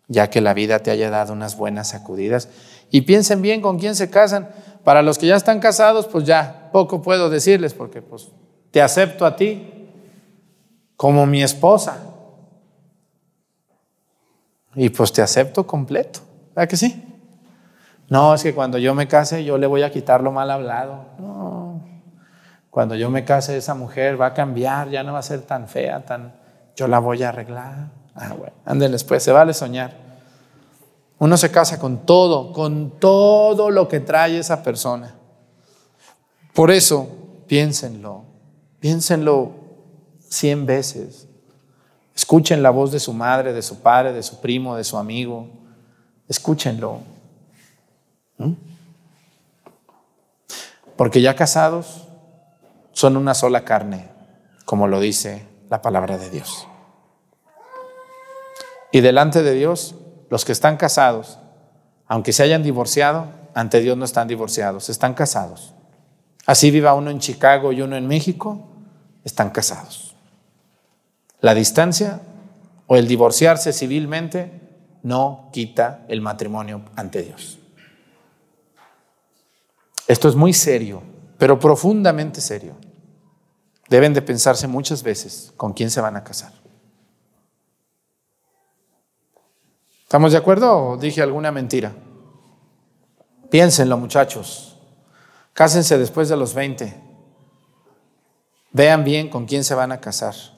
ya 0.06 0.30
que 0.30 0.40
la 0.40 0.54
vida 0.54 0.78
te 0.78 0.92
haya 0.92 1.10
dado 1.10 1.32
unas 1.32 1.56
buenas 1.56 1.88
sacudidas. 1.88 2.50
Y 2.88 3.00
piensen 3.00 3.42
bien 3.42 3.62
con 3.62 3.80
quién 3.80 3.96
se 3.96 4.10
casan. 4.10 4.48
Para 4.84 5.02
los 5.02 5.18
que 5.18 5.26
ya 5.26 5.34
están 5.34 5.58
casados, 5.58 6.06
pues 6.06 6.22
ya 6.22 6.70
poco 6.72 7.02
puedo 7.02 7.30
decirles, 7.30 7.74
porque 7.74 8.00
pues 8.00 8.28
te 8.70 8.80
acepto 8.80 9.26
a 9.26 9.34
ti 9.34 9.81
como 11.02 11.26
mi 11.26 11.42
esposa. 11.42 11.96
Y 14.76 14.88
pues 14.90 15.12
te 15.12 15.20
acepto 15.20 15.66
completo. 15.66 16.20
¿Verdad 16.54 16.68
que 16.68 16.76
sí? 16.76 17.04
No, 18.08 18.32
es 18.32 18.44
que 18.44 18.54
cuando 18.54 18.78
yo 18.78 18.94
me 18.94 19.08
case 19.08 19.42
yo 19.42 19.58
le 19.58 19.66
voy 19.66 19.82
a 19.82 19.90
quitar 19.90 20.22
lo 20.22 20.30
mal 20.30 20.48
hablado. 20.48 21.06
No. 21.18 21.80
Cuando 22.70 22.94
yo 22.94 23.10
me 23.10 23.24
case 23.24 23.56
esa 23.56 23.74
mujer 23.74 24.20
va 24.20 24.26
a 24.26 24.32
cambiar, 24.32 24.90
ya 24.90 25.02
no 25.02 25.12
va 25.12 25.18
a 25.18 25.22
ser 25.22 25.42
tan 25.42 25.66
fea, 25.66 26.04
tan 26.04 26.34
yo 26.76 26.86
la 26.86 27.00
voy 27.00 27.24
a 27.24 27.30
arreglar. 27.30 27.88
Ah, 28.14 28.34
bueno, 28.38 28.54
ándenles 28.64 29.02
pues, 29.02 29.24
se 29.24 29.32
vale 29.32 29.54
soñar. 29.54 29.96
Uno 31.18 31.36
se 31.36 31.50
casa 31.50 31.80
con 31.80 32.06
todo, 32.06 32.52
con 32.52 33.00
todo 33.00 33.70
lo 33.70 33.88
que 33.88 33.98
trae 33.98 34.38
esa 34.38 34.62
persona. 34.62 35.16
Por 36.54 36.70
eso, 36.70 37.08
piénsenlo, 37.48 38.22
piénsenlo 38.78 39.61
cien 40.32 40.66
veces. 40.66 41.28
Escuchen 42.14 42.62
la 42.62 42.70
voz 42.70 42.90
de 42.92 43.00
su 43.00 43.12
madre, 43.12 43.52
de 43.52 43.62
su 43.62 43.80
padre, 43.80 44.12
de 44.12 44.22
su 44.22 44.40
primo, 44.40 44.76
de 44.76 44.84
su 44.84 44.96
amigo. 44.96 45.48
Escúchenlo. 46.28 47.00
¿Mm? 48.38 48.52
Porque 50.96 51.20
ya 51.20 51.36
casados 51.36 52.08
son 52.92 53.16
una 53.16 53.34
sola 53.34 53.64
carne, 53.64 54.08
como 54.64 54.86
lo 54.88 55.00
dice 55.00 55.46
la 55.70 55.80
palabra 55.82 56.18
de 56.18 56.30
Dios. 56.30 56.66
Y 58.90 59.00
delante 59.00 59.42
de 59.42 59.54
Dios, 59.54 59.94
los 60.28 60.44
que 60.44 60.52
están 60.52 60.76
casados, 60.76 61.38
aunque 62.06 62.32
se 62.32 62.42
hayan 62.42 62.62
divorciado, 62.62 63.26
ante 63.54 63.80
Dios 63.80 63.96
no 63.96 64.04
están 64.04 64.28
divorciados, 64.28 64.90
están 64.90 65.14
casados. 65.14 65.74
Así 66.46 66.70
viva 66.70 66.94
uno 66.94 67.10
en 67.10 67.18
Chicago 67.18 67.72
y 67.72 67.80
uno 67.80 67.96
en 67.96 68.06
México, 68.06 68.68
están 69.24 69.50
casados. 69.50 70.11
La 71.42 71.54
distancia 71.54 72.22
o 72.86 72.96
el 72.96 73.08
divorciarse 73.08 73.72
civilmente 73.72 74.60
no 75.02 75.50
quita 75.52 76.06
el 76.06 76.20
matrimonio 76.20 76.82
ante 76.94 77.22
Dios. 77.22 77.58
Esto 80.06 80.28
es 80.28 80.36
muy 80.36 80.52
serio, 80.52 81.02
pero 81.38 81.58
profundamente 81.58 82.40
serio. 82.40 82.76
Deben 83.88 84.14
de 84.14 84.22
pensarse 84.22 84.68
muchas 84.68 85.02
veces 85.02 85.52
con 85.56 85.72
quién 85.72 85.90
se 85.90 86.00
van 86.00 86.16
a 86.16 86.22
casar. 86.22 86.52
¿Estamos 90.04 90.30
de 90.30 90.38
acuerdo 90.38 90.90
o 90.90 90.96
dije 90.96 91.22
alguna 91.22 91.50
mentira? 91.50 91.92
Piénsenlo 93.50 93.98
muchachos. 93.98 94.78
Cásense 95.54 95.98
después 95.98 96.28
de 96.28 96.36
los 96.36 96.54
20. 96.54 97.02
Vean 98.70 99.02
bien 99.02 99.28
con 99.28 99.44
quién 99.44 99.64
se 99.64 99.74
van 99.74 99.90
a 99.90 100.00
casar. 100.00 100.51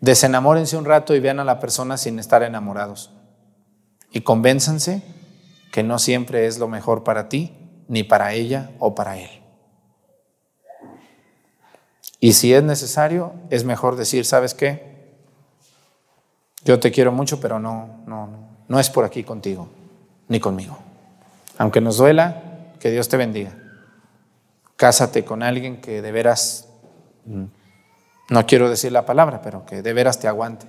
Desenamórense 0.00 0.76
un 0.76 0.84
rato 0.84 1.14
y 1.14 1.20
vean 1.20 1.40
a 1.40 1.44
la 1.44 1.58
persona 1.58 1.96
sin 1.96 2.18
estar 2.18 2.42
enamorados. 2.42 3.10
Y 4.12 4.20
convénzanse 4.20 5.02
que 5.72 5.82
no 5.82 5.98
siempre 5.98 6.46
es 6.46 6.58
lo 6.58 6.68
mejor 6.68 7.04
para 7.04 7.28
ti, 7.28 7.52
ni 7.88 8.02
para 8.02 8.32
ella 8.32 8.70
o 8.78 8.94
para 8.94 9.18
él. 9.18 9.30
Y 12.20 12.32
si 12.32 12.52
es 12.52 12.62
necesario, 12.62 13.34
es 13.50 13.64
mejor 13.64 13.96
decir, 13.96 14.24
¿sabes 14.24 14.54
qué? 14.54 14.96
Yo 16.64 16.80
te 16.80 16.90
quiero 16.90 17.12
mucho, 17.12 17.40
pero 17.40 17.60
no, 17.60 18.02
no, 18.06 18.28
no 18.68 18.80
es 18.80 18.90
por 18.90 19.04
aquí 19.04 19.22
contigo, 19.22 19.68
ni 20.28 20.40
conmigo. 20.40 20.78
Aunque 21.58 21.80
nos 21.80 21.98
duela, 21.98 22.42
que 22.80 22.90
Dios 22.90 23.08
te 23.08 23.16
bendiga. 23.16 23.54
Cásate 24.76 25.24
con 25.24 25.42
alguien 25.42 25.80
que 25.80 26.02
de 26.02 26.12
veras, 26.12 26.68
mm, 27.24 27.44
no 28.28 28.46
quiero 28.46 28.68
decir 28.68 28.92
la 28.92 29.06
palabra, 29.06 29.40
pero 29.42 29.64
que 29.64 29.82
de 29.82 29.92
veras 29.92 30.18
te 30.18 30.28
aguante, 30.28 30.66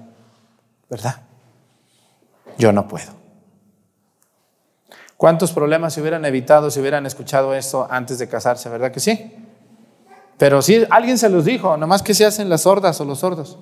¿verdad? 0.90 1.22
Yo 2.58 2.72
no 2.72 2.88
puedo. 2.88 3.12
¿Cuántos 5.16 5.52
problemas 5.52 5.94
se 5.94 6.02
hubieran 6.02 6.26
evitado 6.26 6.70
si 6.70 6.80
hubieran 6.80 7.06
escuchado 7.08 7.56
esto 7.56 7.88
antes 7.90 8.20
de 8.20 8.30
casarse? 8.30 8.70
¿Verdad 8.70 8.92
que 8.92 9.00
sí? 9.00 9.34
Pero 10.38 10.62
sí, 10.62 10.86
alguien 10.92 11.18
se 11.18 11.30
los 11.30 11.46
dijo, 11.46 11.76
nomás 11.78 12.04
que 12.04 12.14
se 12.14 12.26
hacen 12.26 12.50
las 12.50 12.62
sordas 12.62 13.02
o 13.02 13.06
los 13.06 13.20
sordos. 13.20 13.58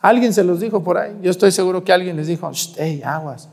Alguien 0.00 0.32
se 0.32 0.44
los 0.44 0.60
dijo 0.60 0.82
por 0.84 0.98
ahí. 0.98 1.18
Yo 1.20 1.30
estoy 1.32 1.50
seguro 1.50 1.82
que 1.82 1.92
alguien 1.92 2.16
les 2.16 2.28
dijo, 2.28 2.50
hey, 2.76 3.02
aguas. 3.04 3.48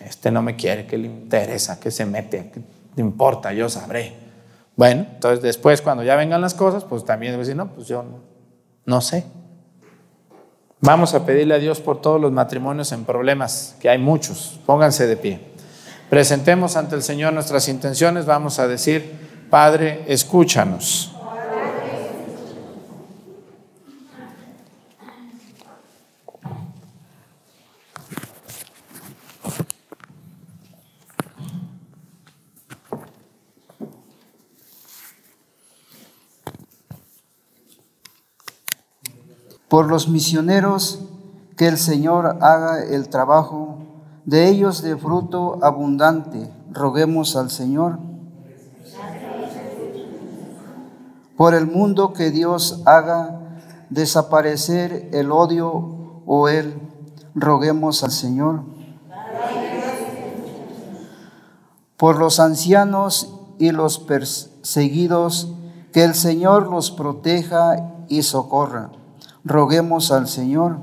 Este 0.00 0.30
no 0.30 0.42
me 0.42 0.54
quiere, 0.54 0.86
¿qué 0.86 0.98
le 0.98 1.08
interesa? 1.08 1.80
¿Qué 1.80 1.90
se 1.90 2.04
mete? 2.04 2.50
¿Qué 2.52 2.60
le 2.94 3.02
importa? 3.02 3.52
Yo 3.52 3.68
sabré. 3.68 4.23
Bueno, 4.76 5.06
entonces 5.14 5.42
después 5.42 5.82
cuando 5.82 6.02
ya 6.02 6.16
vengan 6.16 6.40
las 6.40 6.54
cosas, 6.54 6.84
pues 6.84 7.04
también 7.04 7.32
debo 7.32 7.42
decir, 7.42 7.56
no, 7.56 7.68
pues 7.72 7.86
yo 7.86 8.02
no, 8.02 8.18
no 8.84 9.00
sé. 9.00 9.24
Vamos 10.80 11.14
a 11.14 11.24
pedirle 11.24 11.54
a 11.54 11.58
Dios 11.58 11.80
por 11.80 12.02
todos 12.02 12.20
los 12.20 12.30
matrimonios 12.30 12.92
en 12.92 13.04
problemas, 13.04 13.76
que 13.80 13.88
hay 13.88 13.98
muchos. 13.98 14.60
Pónganse 14.66 15.06
de 15.06 15.16
pie. 15.16 15.40
Presentemos 16.10 16.76
ante 16.76 16.94
el 16.94 17.02
Señor 17.02 17.32
nuestras 17.32 17.68
intenciones. 17.68 18.26
Vamos 18.26 18.58
a 18.58 18.68
decir, 18.68 19.46
Padre, 19.48 20.04
escúchanos. 20.08 21.13
Por 39.74 39.88
los 39.88 40.08
misioneros, 40.08 41.00
que 41.56 41.66
el 41.66 41.78
Señor 41.78 42.38
haga 42.42 42.84
el 42.84 43.08
trabajo 43.08 43.78
de 44.24 44.48
ellos 44.48 44.82
de 44.82 44.96
fruto 44.96 45.58
abundante. 45.64 46.48
Roguemos 46.70 47.34
al 47.34 47.50
Señor. 47.50 47.98
Por 51.36 51.54
el 51.54 51.66
mundo 51.66 52.12
que 52.12 52.30
Dios 52.30 52.82
haga 52.84 53.40
desaparecer 53.90 55.08
el 55.12 55.32
odio 55.32 56.22
o 56.24 56.48
el 56.48 56.80
roguemos 57.34 58.04
al 58.04 58.12
Señor. 58.12 58.62
Por 61.96 62.20
los 62.20 62.38
ancianos 62.38 63.34
y 63.58 63.72
los 63.72 63.98
perseguidos, 63.98 65.52
que 65.92 66.04
el 66.04 66.14
Señor 66.14 66.70
los 66.70 66.92
proteja 66.92 68.04
y 68.08 68.22
socorra. 68.22 68.92
Roguemos 69.44 70.10
al 70.10 70.26
Señor 70.26 70.78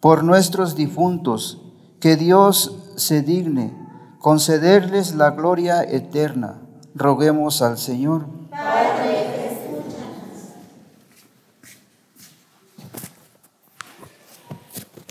por 0.00 0.22
nuestros 0.22 0.76
difuntos, 0.76 1.62
que 1.98 2.16
Dios 2.16 2.76
se 2.96 3.22
digne 3.22 3.72
concederles 4.18 5.14
la 5.14 5.30
gloria 5.30 5.82
eterna. 5.82 6.60
Roguemos 6.94 7.62
al 7.62 7.78
Señor. 7.78 8.26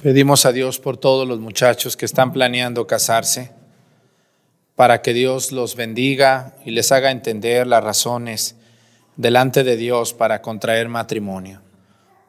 Pedimos 0.04 0.45
a 0.45 0.52
Dios 0.52 0.80
por 0.80 0.97
todos 0.97 1.28
los 1.28 1.39
muchachos 1.39 1.97
que 1.97 2.06
están 2.06 2.34
planeando 2.34 2.86
casarse, 2.86 3.52
para 4.76 5.02
que 5.02 5.13
Dios 5.13 5.52
los 5.52 5.76
bendiga 5.76 6.54
y 6.65 6.71
les 6.71 6.91
haga 6.91 7.10
entender 7.10 7.65
las 7.65 7.84
razones 7.84 8.56
delante 9.15 9.63
de 9.63 9.78
Dios 9.78 10.13
para 10.13 10.41
contraer 10.41 10.88
matrimonio. 10.88 11.62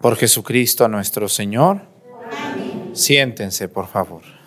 Por 0.01 0.17
Jesucristo 0.17 0.89
nuestro 0.89 1.29
Señor. 1.29 1.83
Siéntense, 2.93 3.69
por 3.69 3.87
favor. 3.87 4.42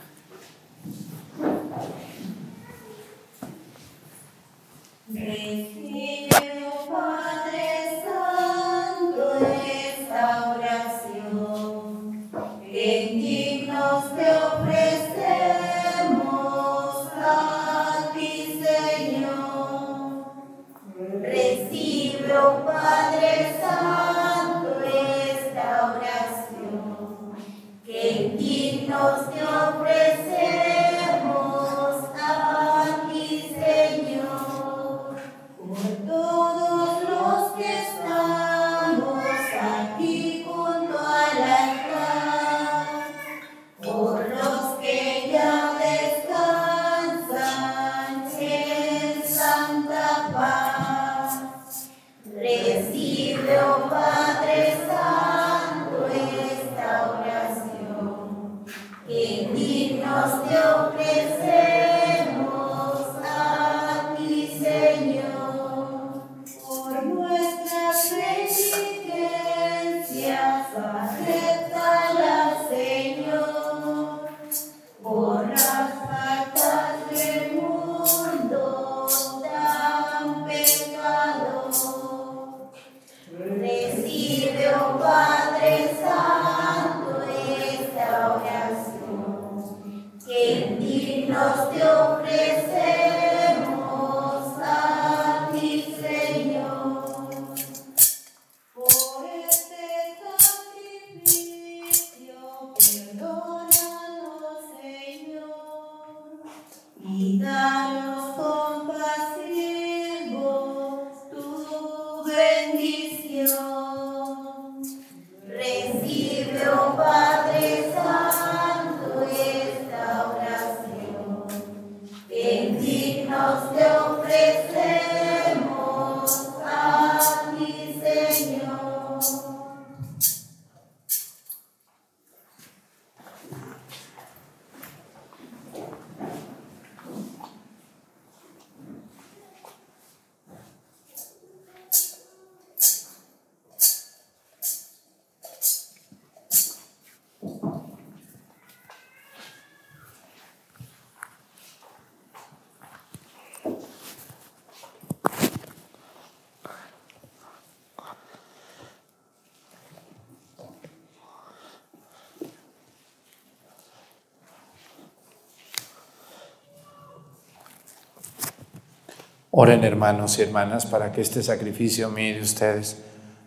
Oren 169.57 169.85
hermanos 169.85 170.37
y 170.37 170.41
hermanas 170.41 170.85
para 170.85 171.13
que 171.13 171.21
este 171.21 171.41
sacrificio 171.41 172.09
mío 172.09 172.35
de 172.35 172.41
ustedes 172.41 173.01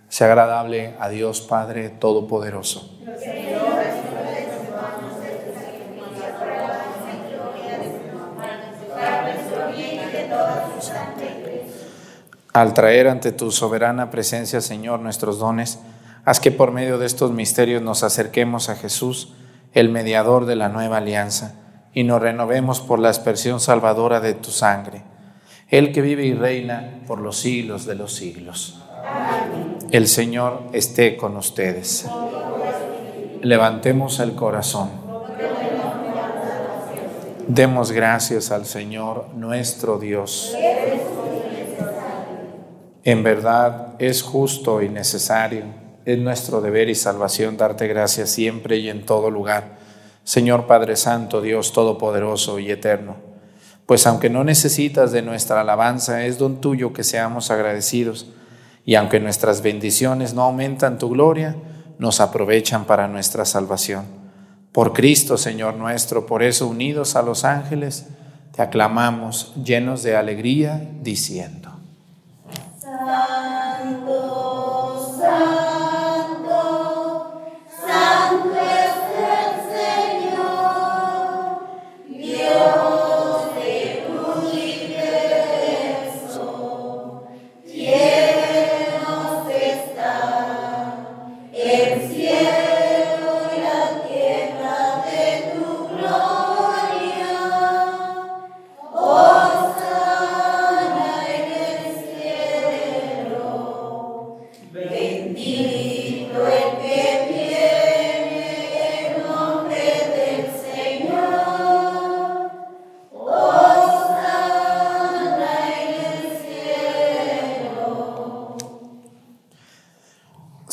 sea 0.09 0.29
agradable 0.29 0.95
a 0.99 1.11
Dios 1.11 1.43
Padre 1.43 1.91
Todopoderoso. 1.91 2.99
Al 12.55 12.73
traer 12.73 13.09
ante 13.09 13.33
tu 13.33 13.51
soberana 13.51 14.09
presencia, 14.09 14.63
Señor, 14.63 15.01
nuestros 15.01 15.39
dones, 15.39 15.79
haz 16.25 16.41
que 16.41 16.51
por 16.51 16.73
medio 16.73 16.97
de 16.97 17.05
estos 17.05 17.33
misterios 17.33 17.83
nos 17.83 18.03
acerquemos 18.03 18.71
a 18.71 18.77
Jesús, 18.77 19.35
el 19.75 19.91
mediador 19.91 20.47
de 20.47 20.57
la 20.57 20.71
nueva 20.71 20.97
alianza, 20.97 21.57
y 21.93 22.05
nos 22.05 22.23
renovemos 22.23 22.81
por 22.81 22.99
la 22.99 23.11
aspersión 23.11 23.61
salvadora 23.61 24.21
de 24.21 24.33
tu 24.33 24.51
sangre. 24.51 25.03
El 25.71 25.93
que 25.93 26.01
vive 26.01 26.25
y 26.25 26.33
reina 26.33 27.01
por 27.07 27.21
los 27.21 27.37
siglos 27.37 27.85
de 27.85 27.95
los 27.95 28.15
siglos. 28.15 28.81
El 29.91 30.09
Señor 30.09 30.63
esté 30.73 31.19
con 31.19 31.37
ustedes. 31.37 32.07
Levantemos 33.43 34.19
el 34.21 34.35
corazón. 34.35 34.89
Demos 37.49 37.93
gracias 37.93 38.51
al 38.51 38.65
Señor 38.65 39.27
nuestro 39.35 39.99
Dios. 39.99 40.57
En 43.05 43.23
verdad 43.23 43.95
es 43.99 44.23
justo 44.23 44.81
y 44.81 44.89
necesario, 44.89 45.65
es 46.07 46.19
nuestro 46.19 46.63
deber 46.63 46.89
y 46.89 46.95
salvación 46.95 47.59
darte 47.59 47.87
gracias 47.89 48.31
siempre 48.31 48.79
y 48.79 48.89
en 48.89 49.05
todo 49.05 49.31
lugar, 49.31 49.77
Señor 50.25 50.67
Padre 50.67 50.97
Santo, 50.97 51.43
Dios 51.43 51.75
Todopoderoso 51.75 52.59
y 52.59 52.71
Eterno. 52.71 53.28
Pues 53.89 54.07
aunque 54.07 54.29
no 54.29 54.45
necesitas 54.45 55.13
de 55.13 55.23
nuestra 55.23 55.63
alabanza, 55.63 56.27
es 56.27 56.37
don 56.37 56.61
tuyo 56.61 56.93
que 56.93 57.03
seamos 57.03 57.51
agradecidos, 57.51 58.27
y 58.85 58.97
aunque 58.97 59.19
nuestras 59.19 59.63
bendiciones 59.63 60.35
no 60.35 60.43
aumentan 60.43 60.99
tu 60.99 61.09
gloria, 61.09 61.57
nos 61.99 62.21
aprovechan 62.21 62.85
para 62.85 63.09
nuestra 63.09 63.47
salvación. 63.47 64.05
Por 64.73 64.93
Cristo, 64.93 65.39
Señor 65.39 65.77
nuestro, 65.77 66.27
por 66.27 66.43
eso 66.43 66.67
unidos 66.67 67.17
a 67.17 67.23
los 67.23 67.47
ángeles, 67.47 68.09
te 68.55 68.61
aclamamos 68.61 69.55
llenos 69.65 70.03
de 70.03 70.17
alegría, 70.17 70.87
diciendo. 71.01 71.71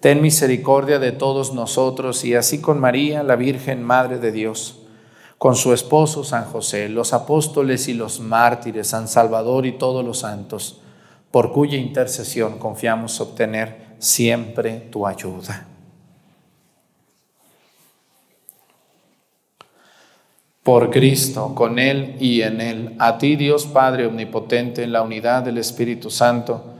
Ten 0.00 0.22
misericordia 0.22 0.98
de 0.98 1.12
todos 1.12 1.52
nosotros 1.52 2.24
y 2.24 2.34
así 2.34 2.62
con 2.62 2.80
María, 2.80 3.22
la 3.22 3.36
Virgen 3.36 3.82
Madre 3.82 4.18
de 4.18 4.32
Dios, 4.32 4.80
con 5.36 5.56
su 5.56 5.74
esposo 5.74 6.24
San 6.24 6.46
José, 6.46 6.88
los 6.88 7.12
apóstoles 7.12 7.86
y 7.86 7.92
los 7.92 8.18
mártires, 8.18 8.88
San 8.88 9.08
Salvador 9.08 9.66
y 9.66 9.72
todos 9.72 10.02
los 10.02 10.20
santos, 10.20 10.80
por 11.30 11.52
cuya 11.52 11.76
intercesión 11.76 12.58
confiamos 12.58 13.20
obtener 13.20 13.94
siempre 13.98 14.88
tu 14.90 15.06
ayuda. 15.06 15.66
Por 20.62 20.90
Cristo, 20.90 21.54
con 21.54 21.78
Él 21.78 22.16
y 22.20 22.40
en 22.40 22.60
Él, 22.60 22.96
a 22.98 23.18
ti 23.18 23.36
Dios 23.36 23.66
Padre 23.66 24.06
Omnipotente, 24.06 24.82
en 24.82 24.92
la 24.92 25.02
unidad 25.02 25.42
del 25.42 25.58
Espíritu 25.58 26.10
Santo, 26.10 26.79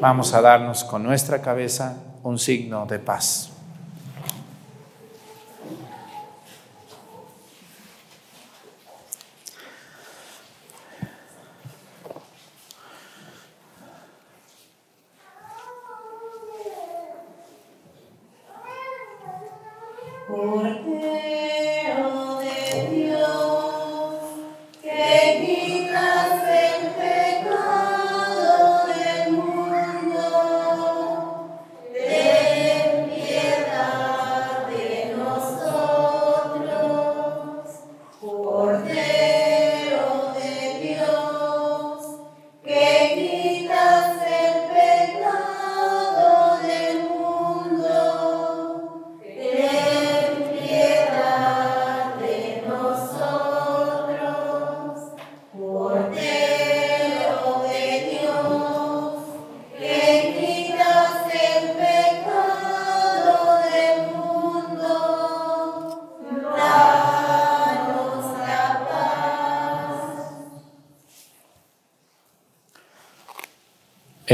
Vamos 0.00 0.34
a 0.34 0.42
darnos 0.42 0.84
con 0.84 1.02
nuestra 1.02 1.40
cabeza 1.40 1.96
un 2.22 2.38
signo 2.38 2.84
de 2.86 2.98
paz. 2.98 3.50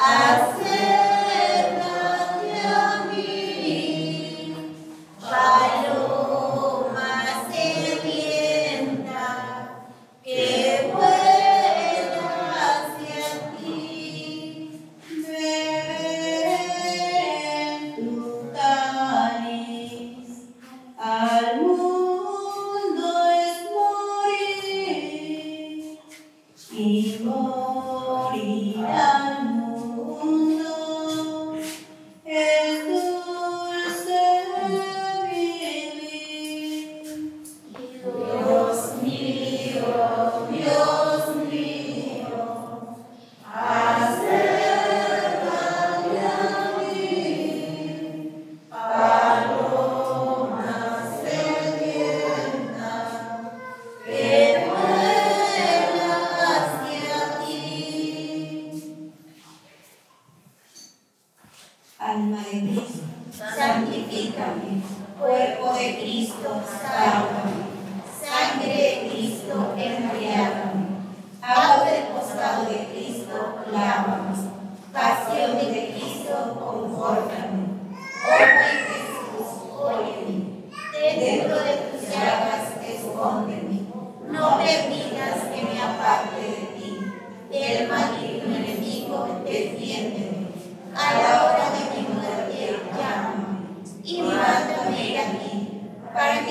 as 0.00 0.57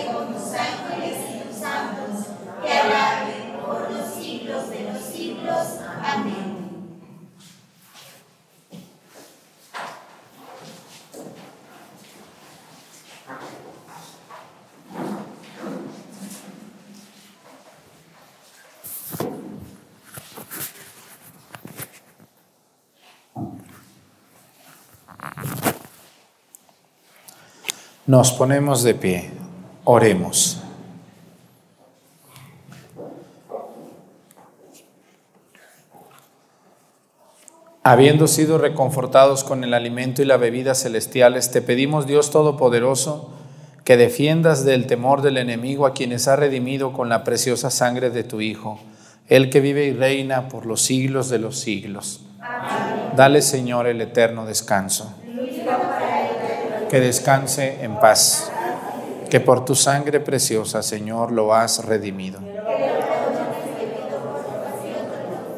con 0.05 0.33
tus 0.33 0.53
ángeles 0.53 1.17
y 1.33 1.47
tus 1.47 1.57
santos 1.57 2.27
te 2.61 2.71
alaben 2.71 3.59
por 3.65 3.91
los 3.91 4.13
siglos 4.13 4.69
de 4.69 4.91
los 4.91 5.01
siglos. 5.01 5.79
Amén. 6.03 6.57
Nos 28.07 28.31
ponemos 28.31 28.83
de 28.83 28.93
pie, 28.93 29.31
oremos. 29.89 30.57
Habiendo 37.83 38.27
sido 38.27 38.57
reconfortados 38.57 39.45
con 39.45 39.63
el 39.63 39.73
alimento 39.73 40.21
y 40.21 40.25
la 40.25 40.35
bebida 40.35 40.75
celestiales, 40.75 41.51
te 41.51 41.61
pedimos, 41.61 42.05
Dios 42.05 42.31
Todopoderoso, 42.31 43.29
que 43.85 43.95
defiendas 43.95 44.65
del 44.65 44.87
temor 44.87 45.21
del 45.21 45.37
enemigo 45.37 45.85
a 45.85 45.93
quienes 45.93 46.27
ha 46.27 46.35
redimido 46.35 46.91
con 46.91 47.07
la 47.07 47.23
preciosa 47.23 47.69
sangre 47.69 48.09
de 48.09 48.25
tu 48.25 48.41
Hijo, 48.41 48.81
el 49.29 49.49
que 49.49 49.61
vive 49.61 49.85
y 49.85 49.93
reina 49.93 50.49
por 50.49 50.65
los 50.65 50.81
siglos 50.81 51.29
de 51.29 51.39
los 51.39 51.59
siglos. 51.59 52.25
Dale, 53.15 53.41
Señor, 53.41 53.87
el 53.87 54.01
eterno 54.01 54.45
descanso. 54.45 55.13
Que 56.89 56.99
descanse 56.99 57.85
en 57.85 57.97
paz, 58.01 58.51
que 59.27 59.39
por 59.39 59.65
tu 59.65 59.75
sangre 59.75 60.19
preciosa, 60.19 60.81
Señor, 60.83 61.31
lo 61.31 61.53
has 61.53 61.85
redimido. 61.85 62.39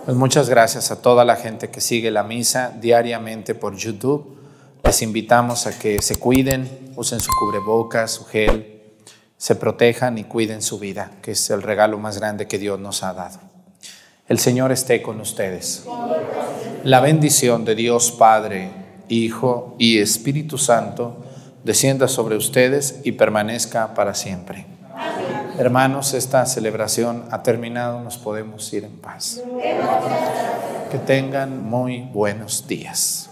Pues 0.06 0.18
muchas 0.18 0.50
gracias 0.50 0.90
a 0.92 1.02
toda 1.02 1.24
la 1.24 1.36
gente 1.36 1.70
que 1.70 1.82
sigue 1.82 2.10
la 2.10 2.24
misa 2.24 2.74
diariamente 2.80 3.54
por 3.54 3.76
YouTube. 3.76 4.38
Les 4.84 5.02
invitamos 5.04 5.68
a 5.68 5.78
que 5.78 6.02
se 6.02 6.16
cuiden, 6.16 6.92
usen 6.96 7.20
su 7.20 7.32
cubrebocas, 7.40 8.12
su 8.12 8.26
gel, 8.26 8.82
se 9.38 9.56
protejan 9.56 10.18
y 10.18 10.24
cuiden 10.24 10.62
su 10.62 10.80
vida, 10.80 11.12
que 11.22 11.32
es 11.32 11.50
el 11.52 11.62
regalo 11.62 12.00
más 12.00 12.18
grande 12.18 12.48
que 12.48 12.58
Dios 12.58 12.80
nos 12.80 13.04
ha 13.04 13.14
dado. 13.14 13.40
El 14.28 14.40
Señor 14.40 14.72
esté 14.72 15.02
con 15.02 15.22
ustedes. 15.22 15.86
La 16.84 17.02
bendición 17.02 17.64
de 17.66 17.76
Dios 17.76 18.12
Padre, 18.12 18.72
Hijo 19.10 19.76
y 19.78 20.00
Espíritu 20.00 20.58
Santo 20.58 21.26
descienda 21.64 22.08
sobre 22.08 22.36
ustedes 22.36 23.02
y 23.04 23.14
permanezca 23.14 23.94
para 23.94 24.14
siempre. 24.14 24.66
Hermanos, 25.58 26.14
esta 26.14 26.46
celebración 26.46 27.26
ha 27.32 27.44
terminado, 27.44 28.02
nos 28.02 28.18
podemos 28.18 28.72
ir 28.74 28.86
en 28.86 28.98
paz. 28.98 29.42
Que 30.90 30.98
tengan 30.98 31.70
muy 31.70 32.10
buenos 32.14 32.66
días. 32.68 33.30